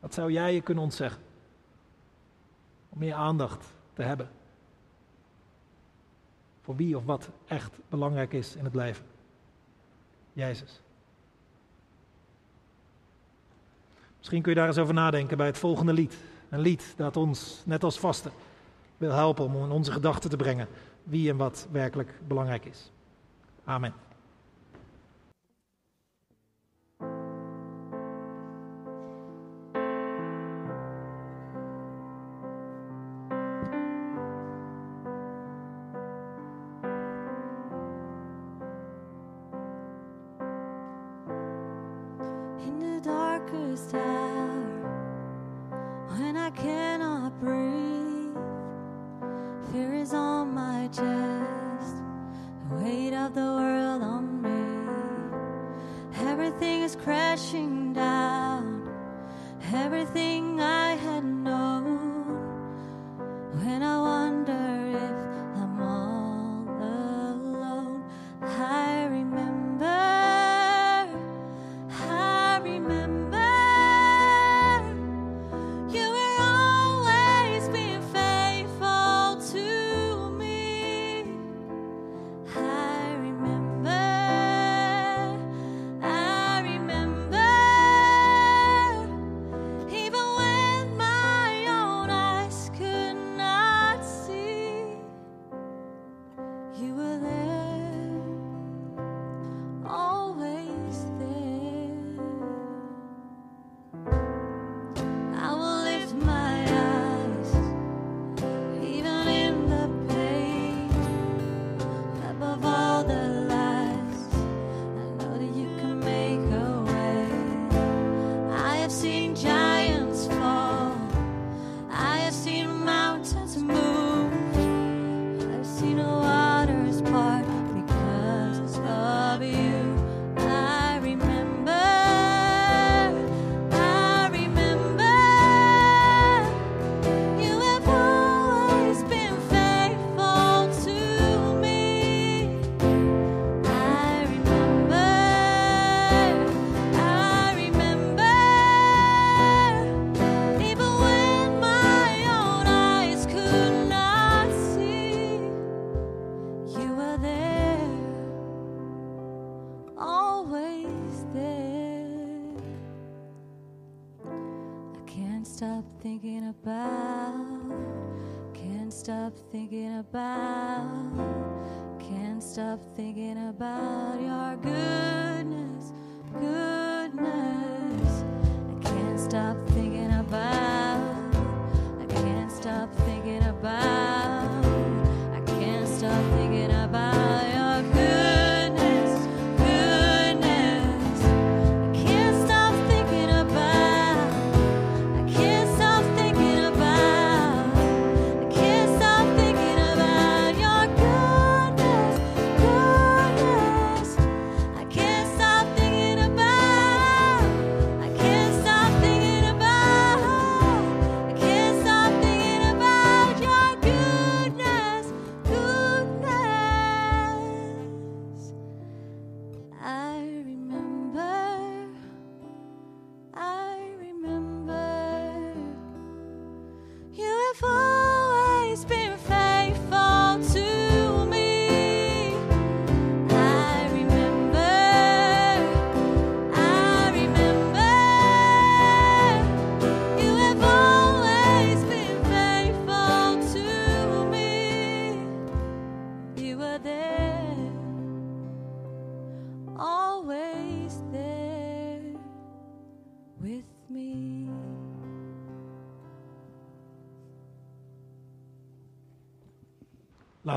Wat 0.00 0.14
zou 0.14 0.32
jij 0.32 0.54
je 0.54 0.60
kunnen 0.60 0.84
ontzeggen? 0.84 1.22
Om 2.90 2.98
meer 2.98 3.14
aandacht 3.14 3.72
te 3.92 4.02
hebben. 4.02 4.28
Voor 6.62 6.76
wie 6.76 6.96
of 6.96 7.04
wat 7.04 7.28
echt 7.46 7.78
belangrijk 7.88 8.32
is 8.32 8.56
in 8.56 8.64
het 8.64 8.74
leven. 8.74 9.04
Jezus. 10.32 10.80
Misschien 14.18 14.42
kun 14.42 14.52
je 14.52 14.58
daar 14.58 14.68
eens 14.68 14.78
over 14.78 14.94
nadenken 14.94 15.36
bij 15.36 15.46
het 15.46 15.58
volgende 15.58 15.92
lied. 15.92 16.16
Een 16.48 16.60
lied 16.60 16.94
dat 16.96 17.16
ons, 17.16 17.62
net 17.64 17.84
als 17.84 17.98
vasten, 17.98 18.32
wil 18.96 19.12
helpen 19.12 19.44
om 19.44 19.64
in 19.64 19.70
onze 19.70 19.92
gedachten 19.92 20.30
te 20.30 20.36
brengen 20.36 20.68
wie 21.02 21.30
en 21.30 21.36
wat 21.36 21.68
werkelijk 21.70 22.20
belangrijk 22.26 22.64
is. 22.64 22.90
Amen. 23.64 24.09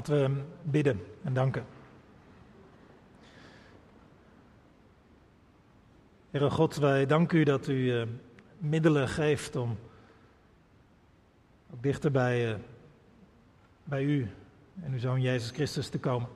Laten 0.08 0.36
we 0.36 0.42
bidden 0.62 1.00
en 1.24 1.34
danken. 1.34 1.66
Heere 6.32 6.50
God, 6.50 6.76
wij 6.76 7.06
danken 7.06 7.38
u 7.38 7.44
dat 7.44 7.68
u 7.68 8.00
eh, 8.00 8.08
middelen 8.58 9.08
geeft 9.08 9.56
om 9.56 9.78
ook 11.74 11.84
dichter 11.84 12.12
bij, 12.12 12.54
eh, 12.54 12.60
bij 13.84 14.04
u 14.04 14.28
en 14.82 14.92
uw 14.92 15.00
Zoon 15.00 15.22
Jezus 15.22 15.52
Christus 15.52 15.90
te 15.90 16.00
komen. 16.00 16.30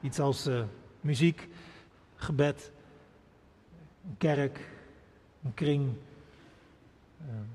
Iets 0.00 0.18
als 0.18 0.46
eh, 0.46 0.64
muziek, 1.00 1.48
gebed, 2.16 2.72
een 4.08 4.16
kerk, 4.16 4.68
een 5.44 5.54
kring, 5.54 5.94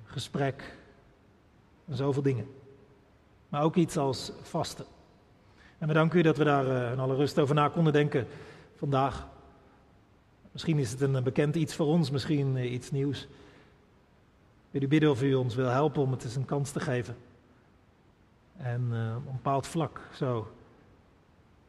gesprek, 0.06 0.78
en 1.86 1.96
zoveel 1.96 2.24
dingen. 2.24 2.48
Maar 3.50 3.64
ook 3.64 3.76
iets 3.76 3.98
als 3.98 4.32
vasten. 4.42 4.86
En 5.78 5.88
we 5.88 5.94
danken 5.94 6.20
u 6.20 6.22
dat 6.22 6.38
we 6.38 6.44
daar 6.44 6.68
eh, 6.68 6.92
in 6.92 7.00
alle 7.00 7.16
rust 7.16 7.40
over 7.40 7.56
na 7.56 7.68
konden 7.68 7.94
denken 7.94 8.28
vandaag. 8.76 9.28
Misschien 10.52 10.78
is 10.78 10.92
het 10.92 11.02
een 11.02 11.16
eh, 11.16 11.24
bekend 11.24 11.56
iets 11.56 11.76
voor 11.76 11.86
ons, 11.86 12.10
misschien 12.10 12.58
eh, 12.58 12.72
iets 12.72 12.92
nieuws. 12.92 13.28
Wil 14.72 14.82
u 14.82 14.88
bidden 14.88 15.10
of 15.10 15.24
u 15.24 15.34
ons 15.34 15.56
wil 15.56 15.68
helpen 15.68 16.02
om 16.02 16.12
het 16.12 16.24
eens 16.24 16.36
een 16.36 16.46
kans 16.46 16.72
te 16.72 16.80
geven. 16.80 17.18
En 18.58 18.88
eh, 18.92 19.16
op 19.18 19.26
een 19.26 19.32
bepaald 19.32 19.68
vlak 19.68 20.02
zo 20.14 20.52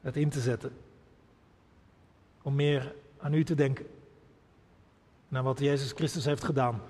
het 0.01 0.17
in 0.17 0.29
te 0.29 0.41
zetten. 0.41 0.73
Om 2.43 2.55
meer 2.55 2.95
aan 3.19 3.35
u 3.35 3.45
te 3.45 3.55
denken. 3.55 3.87
Naar 5.29 5.43
wat 5.43 5.59
Jezus 5.59 5.93
Christus 5.93 6.25
heeft 6.25 6.45
gedaan, 6.45 6.83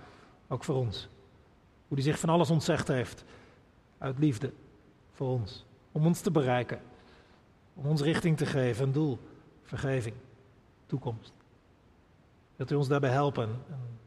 ook 0.48 0.64
voor 0.64 0.76
ons. 0.76 1.08
Hoe 1.88 1.96
hij 1.96 2.06
zich 2.06 2.18
van 2.18 2.28
alles 2.28 2.50
ontzegd 2.50 2.88
heeft, 2.88 3.24
uit 3.98 4.18
liefde 4.18 4.52
voor 5.20 5.28
ons. 5.28 5.64
Om 5.92 6.06
ons 6.06 6.20
te 6.20 6.30
bereiken. 6.30 6.80
Om 7.74 7.86
ons 7.86 8.00
richting 8.00 8.36
te 8.36 8.46
geven, 8.46 8.86
een 8.86 8.92
doel, 8.92 9.18
vergeving, 9.62 10.14
toekomst. 10.86 11.32
Dat 12.56 12.70
u 12.70 12.74
ons 12.74 12.88
daarbij 12.88 13.10
helpen. 13.10 13.48
En 13.48 13.98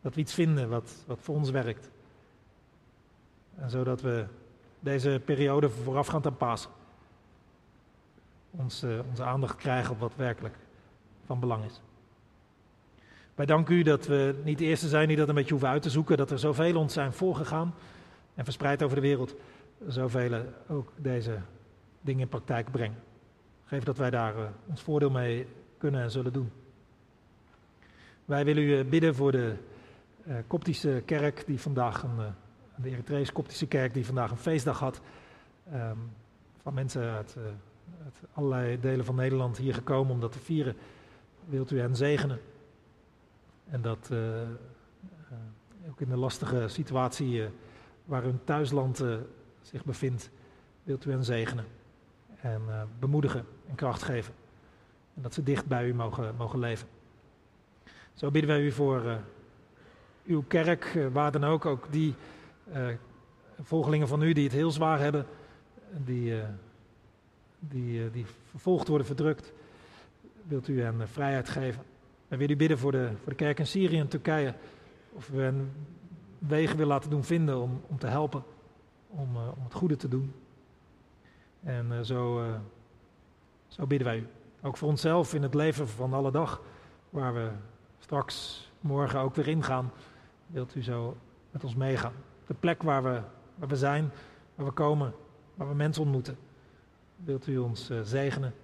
dat 0.00 0.14
we 0.14 0.20
iets 0.20 0.34
vinden 0.34 0.68
wat, 0.68 1.04
wat 1.06 1.18
voor 1.20 1.34
ons 1.34 1.50
werkt. 1.50 1.90
En 3.54 3.70
zodat 3.70 4.00
we 4.00 4.26
deze 4.80 5.20
periode 5.24 5.70
voorafgaand 5.70 6.26
aan 6.26 6.36
Pasen 6.36 6.70
ons, 8.50 8.82
eh, 8.82 8.90
onze 9.08 9.24
aandacht 9.24 9.56
krijgen 9.56 9.92
op 9.92 10.00
wat 10.00 10.16
werkelijk 10.16 10.56
van 11.26 11.40
belang 11.40 11.64
is. 11.64 11.80
Wij 13.34 13.46
danken 13.46 13.74
u 13.74 13.82
dat 13.82 14.06
we 14.06 14.40
niet 14.44 14.58
de 14.58 14.64
eerste 14.64 14.88
zijn 14.88 15.08
die 15.08 15.16
dat 15.16 15.28
een 15.28 15.34
beetje 15.34 15.50
hoeven 15.50 15.68
uit 15.68 15.82
te 15.82 15.90
zoeken, 15.90 16.16
dat 16.16 16.30
er 16.30 16.38
zoveel 16.38 16.76
ons 16.76 16.92
zijn 16.92 17.12
voorgegaan 17.12 17.74
en 18.34 18.44
verspreid 18.44 18.82
over 18.82 18.96
de 18.96 19.02
wereld, 19.02 19.34
zoveel 19.86 20.44
ook 20.68 20.92
deze 20.96 21.38
dingen 22.00 22.20
in 22.20 22.28
praktijk 22.28 22.70
brengen. 22.70 22.98
Geef 23.64 23.84
dat 23.84 23.98
wij 23.98 24.10
daar 24.10 24.36
eh, 24.36 24.44
ons 24.66 24.82
voordeel 24.82 25.10
mee 25.10 25.46
kunnen 25.78 26.02
en 26.02 26.10
zullen 26.10 26.32
doen. 26.32 26.50
Wij 28.24 28.44
willen 28.44 28.62
u 28.62 28.78
eh, 28.78 28.88
bidden 28.88 29.14
voor 29.14 29.32
de 29.32 29.54
eh, 30.24 30.34
Koptische 30.46 31.02
kerk 31.04 31.46
die 31.46 31.60
vandaag 31.60 32.02
een, 32.02 32.34
de 32.76 32.88
Eritrees 32.88 33.32
Koptische 33.32 33.66
kerk 33.66 33.94
die 33.94 34.06
vandaag 34.06 34.30
een 34.30 34.36
feestdag 34.36 34.78
had. 34.78 35.00
ehm, 35.72 35.96
van 36.62 36.74
mensen 36.74 37.12
uit, 37.12 37.36
allerlei 38.32 38.80
delen 38.80 39.04
van 39.04 39.14
Nederland 39.14 39.56
hier 39.56 39.74
gekomen 39.74 40.12
om 40.12 40.20
dat 40.20 40.32
te 40.32 40.38
vieren. 40.38 40.76
Wilt 41.44 41.70
u 41.70 41.80
hen 41.80 41.96
zegenen? 41.96 42.40
En 43.68 43.82
dat 43.82 44.10
ook 45.88 46.00
in 46.00 46.08
de 46.08 46.16
lastige 46.16 46.68
situatie 46.68 47.48
waar 48.04 48.22
hun 48.22 48.40
thuisland 48.44 49.04
zich 49.62 49.84
bevindt, 49.84 50.30
wilt 50.82 51.04
u 51.04 51.10
hen 51.10 51.24
zegenen. 51.24 51.64
En 52.40 52.62
eh, 52.68 52.82
bemoedigen 52.98 53.46
en 53.68 53.74
kracht 53.74 54.02
geven. 54.02 54.34
En 55.14 55.22
dat 55.22 55.34
ze 55.34 55.42
dicht 55.42 55.66
bij 55.66 55.86
u 55.86 55.94
mogen, 55.94 56.34
mogen 56.36 56.58
leven. 56.58 56.88
Zo 58.14 58.30
bidden 58.30 58.50
wij 58.50 58.60
u 58.60 58.72
voor 58.72 59.04
eh, 59.04 59.16
uw 60.26 60.44
kerk, 60.46 60.84
eh, 60.84 61.06
waar 61.12 61.32
dan 61.32 61.44
ook, 61.44 61.66
ook 61.66 61.86
die 61.90 62.14
volgelingen 63.62 64.08
van 64.08 64.22
u 64.22 64.32
die 64.32 64.44
het 64.44 64.52
heel 64.52 64.70
zwaar 64.70 64.98
hebben, 64.98 65.26
die, 66.04 66.34
die, 67.58 68.10
die 68.10 68.26
vervolgd 68.50 68.88
worden, 68.88 69.06
verdrukt. 69.06 69.52
Wilt 70.42 70.68
u 70.68 70.82
hen 70.82 71.08
vrijheid 71.08 71.48
geven? 71.48 71.82
Wij 72.28 72.38
willen 72.38 72.54
u 72.54 72.58
bidden 72.58 72.78
voor 72.78 72.92
de, 72.92 73.10
voor 73.22 73.28
de 73.28 73.34
kerk 73.34 73.58
in 73.58 73.66
Syrië 73.66 73.98
en 73.98 74.08
Turkije. 74.08 74.54
Of 75.12 75.28
we 75.28 75.40
hen 75.40 75.72
wegen 76.38 76.76
willen 76.76 76.92
laten 76.92 77.10
doen 77.10 77.24
vinden 77.24 77.60
om, 77.60 77.80
om 77.86 77.98
te 77.98 78.06
helpen, 78.06 78.44
om, 79.10 79.36
eh, 79.36 79.48
om 79.56 79.64
het 79.64 79.74
goede 79.74 79.96
te 79.96 80.08
doen. 80.08 80.34
En 81.62 81.92
eh, 81.92 82.00
zo, 82.00 82.42
eh, 82.42 82.54
zo 83.66 83.86
bidden 83.86 84.08
wij 84.08 84.18
u. 84.18 84.26
Ook 84.62 84.76
voor 84.76 84.88
onszelf 84.88 85.34
in 85.34 85.42
het 85.42 85.54
leven 85.54 85.88
van 85.88 86.12
alle 86.12 86.30
dag, 86.30 86.62
waar 87.10 87.34
we 87.34 87.50
straks 87.98 88.64
morgen 88.80 89.20
ook 89.20 89.34
weer 89.34 89.48
ingaan. 89.48 89.90
Wilt 90.46 90.74
u 90.74 90.82
zo 90.82 91.16
met 91.50 91.64
ons 91.64 91.74
meegaan? 91.74 92.12
De 92.46 92.54
plek 92.54 92.82
waar 92.82 93.02
we, 93.02 93.22
waar 93.54 93.68
we 93.68 93.76
zijn, 93.76 94.10
waar 94.54 94.66
we 94.66 94.72
komen, 94.72 95.14
waar 95.54 95.68
we 95.68 95.74
mensen 95.74 96.02
ontmoeten. 96.02 96.36
Wilt 97.16 97.46
u 97.46 97.58
ons 97.58 97.90
zegenen 98.02 98.54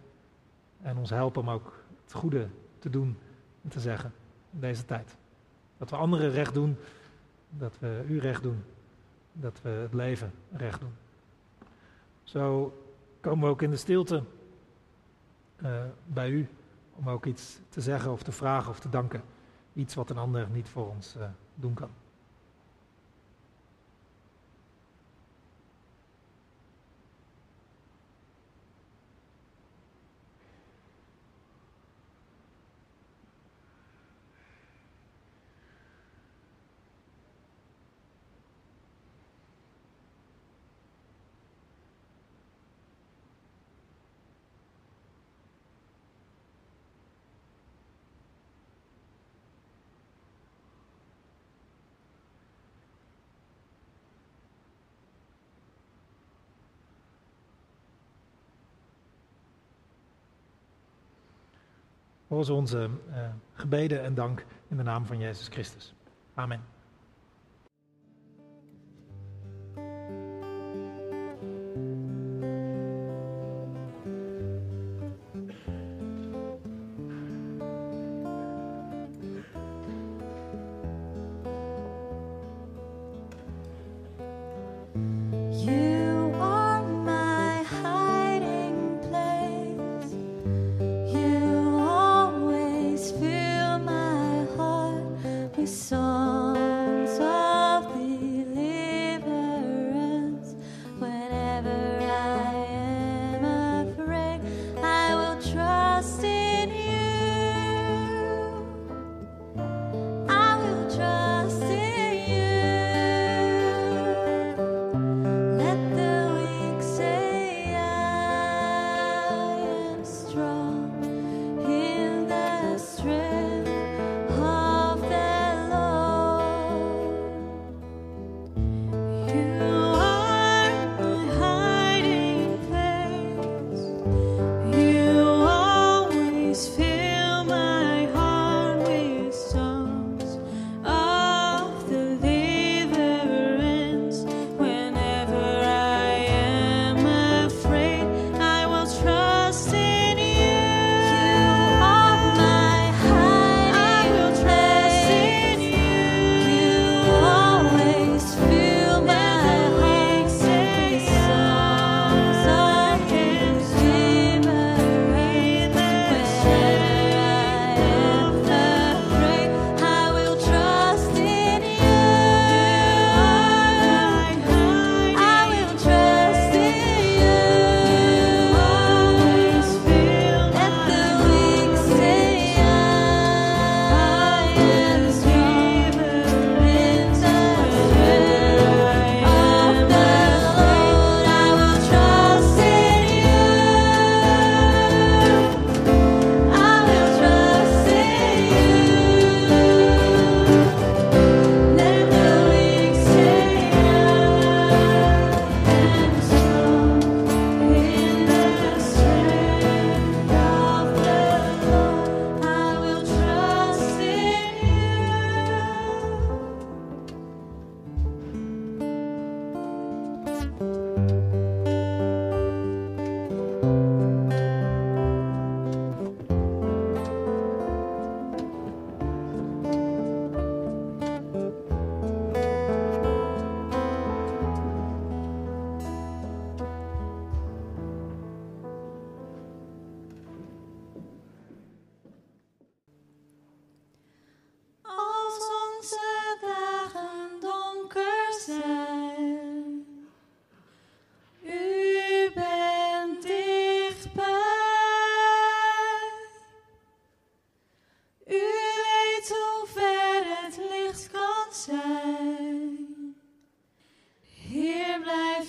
en 0.83 0.97
ons 0.97 1.11
helpen 1.11 1.43
om 1.43 1.51
ook 1.51 1.73
het 2.03 2.13
goede 2.13 2.49
te 2.79 2.91
doen 2.91 3.19
en 3.63 3.69
te 3.69 3.81
zeggen 3.81 4.13
in 4.53 4.61
deze 4.61 4.85
tijd. 4.85 5.17
Dat 5.77 5.91
we 5.91 5.97
anderen 5.97 6.31
recht 6.31 6.55
doen, 6.55 6.77
dat 7.51 7.79
we 7.79 8.05
u 8.09 8.19
recht 8.19 8.43
doen, 8.43 8.65
dat 9.41 9.61
we 9.63 9.69
het 9.69 9.95
leven 9.95 10.33
recht 10.53 10.81
doen. 10.81 10.95
Zo 12.23 12.75
komen 13.21 13.45
we 13.45 13.51
ook 13.51 13.63
in 13.63 13.71
de 13.71 13.77
stilte 13.77 14.23
eh, 15.57 15.85
bij 16.07 16.31
u 16.31 16.49
om 16.95 17.09
ook 17.09 17.27
iets 17.27 17.59
te 17.69 17.81
zeggen 17.81 18.13
of 18.13 18.23
te 18.23 18.33
vragen 18.33 18.71
of 18.71 18.81
te 18.81 18.89
danken. 18.89 19.23
Iets 19.73 19.95
wat 19.95 20.11
een 20.11 20.19
ander 20.19 20.49
niet 20.51 20.69
voor 20.69 20.89
ons 20.89 21.17
eh, 21.17 21.29
doen 21.55 21.75
kan. 21.75 21.91
Hoor 62.29 62.45
ze 62.45 62.53
onze 62.53 62.91
eh, 63.11 63.21
gebeden 63.53 64.03
en 64.03 64.15
dank 64.15 64.45
in 64.69 64.77
de 64.77 64.83
naam 64.83 65.07
van 65.07 65.19
Jezus 65.19 65.49
Christus. 65.49 65.95
Amen. 66.35 66.76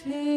change. 0.10 0.37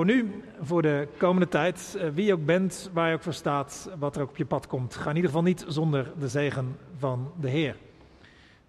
Voor 0.00 0.08
nu, 0.08 0.42
voor 0.60 0.82
de 0.82 1.08
komende 1.16 1.48
tijd, 1.48 1.96
eh, 1.98 2.08
wie 2.14 2.24
je 2.24 2.32
ook 2.32 2.44
bent, 2.44 2.90
waar 2.92 3.08
je 3.08 3.14
ook 3.14 3.22
voor 3.22 3.32
staat, 3.32 3.90
wat 3.98 4.16
er 4.16 4.22
ook 4.22 4.28
op 4.28 4.36
je 4.36 4.46
pad 4.46 4.66
komt, 4.66 4.94
ga 4.94 5.10
in 5.10 5.16
ieder 5.16 5.30
geval 5.30 5.44
niet 5.44 5.64
zonder 5.68 6.12
de 6.18 6.28
zegen 6.28 6.76
van 6.96 7.32
de 7.40 7.48
Heer. 7.48 7.76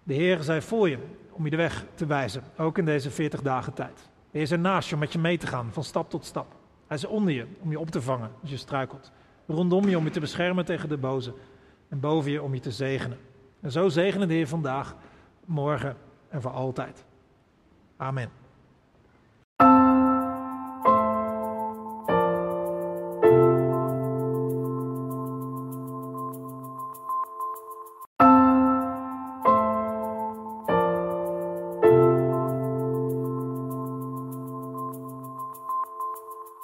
De 0.02 0.14
Heer 0.14 0.42
zij 0.42 0.62
voor 0.62 0.88
je 0.88 0.98
om 1.30 1.44
je 1.44 1.50
de 1.50 1.56
weg 1.56 1.84
te 1.94 2.06
wijzen, 2.06 2.42
ook 2.56 2.78
in 2.78 2.84
deze 2.84 3.10
40 3.10 3.42
dagen 3.42 3.72
tijd. 3.72 3.96
De 3.96 4.38
Heer 4.38 4.42
is 4.42 4.50
naast 4.50 4.88
je 4.88 4.94
om 4.94 5.00
met 5.00 5.12
je 5.12 5.18
mee 5.18 5.38
te 5.38 5.46
gaan, 5.46 5.72
van 5.72 5.84
stap 5.84 6.10
tot 6.10 6.24
stap. 6.24 6.54
Hij 6.86 6.96
is 6.96 7.04
onder 7.04 7.32
je 7.32 7.46
om 7.60 7.70
je 7.70 7.78
op 7.78 7.90
te 7.90 8.02
vangen 8.02 8.30
als 8.40 8.50
je 8.50 8.56
struikelt. 8.56 9.12
Rondom 9.46 9.88
je 9.88 9.98
om 9.98 10.04
je 10.04 10.10
te 10.10 10.20
beschermen 10.20 10.64
tegen 10.64 10.88
de 10.88 10.98
boze. 10.98 11.34
En 11.88 12.00
boven 12.00 12.30
je 12.30 12.42
om 12.42 12.54
je 12.54 12.60
te 12.60 12.72
zegenen. 12.72 13.18
En 13.60 13.72
zo 13.72 13.88
zegenen 13.88 14.28
de 14.28 14.34
Heer 14.34 14.48
vandaag, 14.48 14.96
morgen 15.44 15.96
en 16.28 16.42
voor 16.42 16.50
altijd. 16.50 17.04
Amen. 17.96 18.41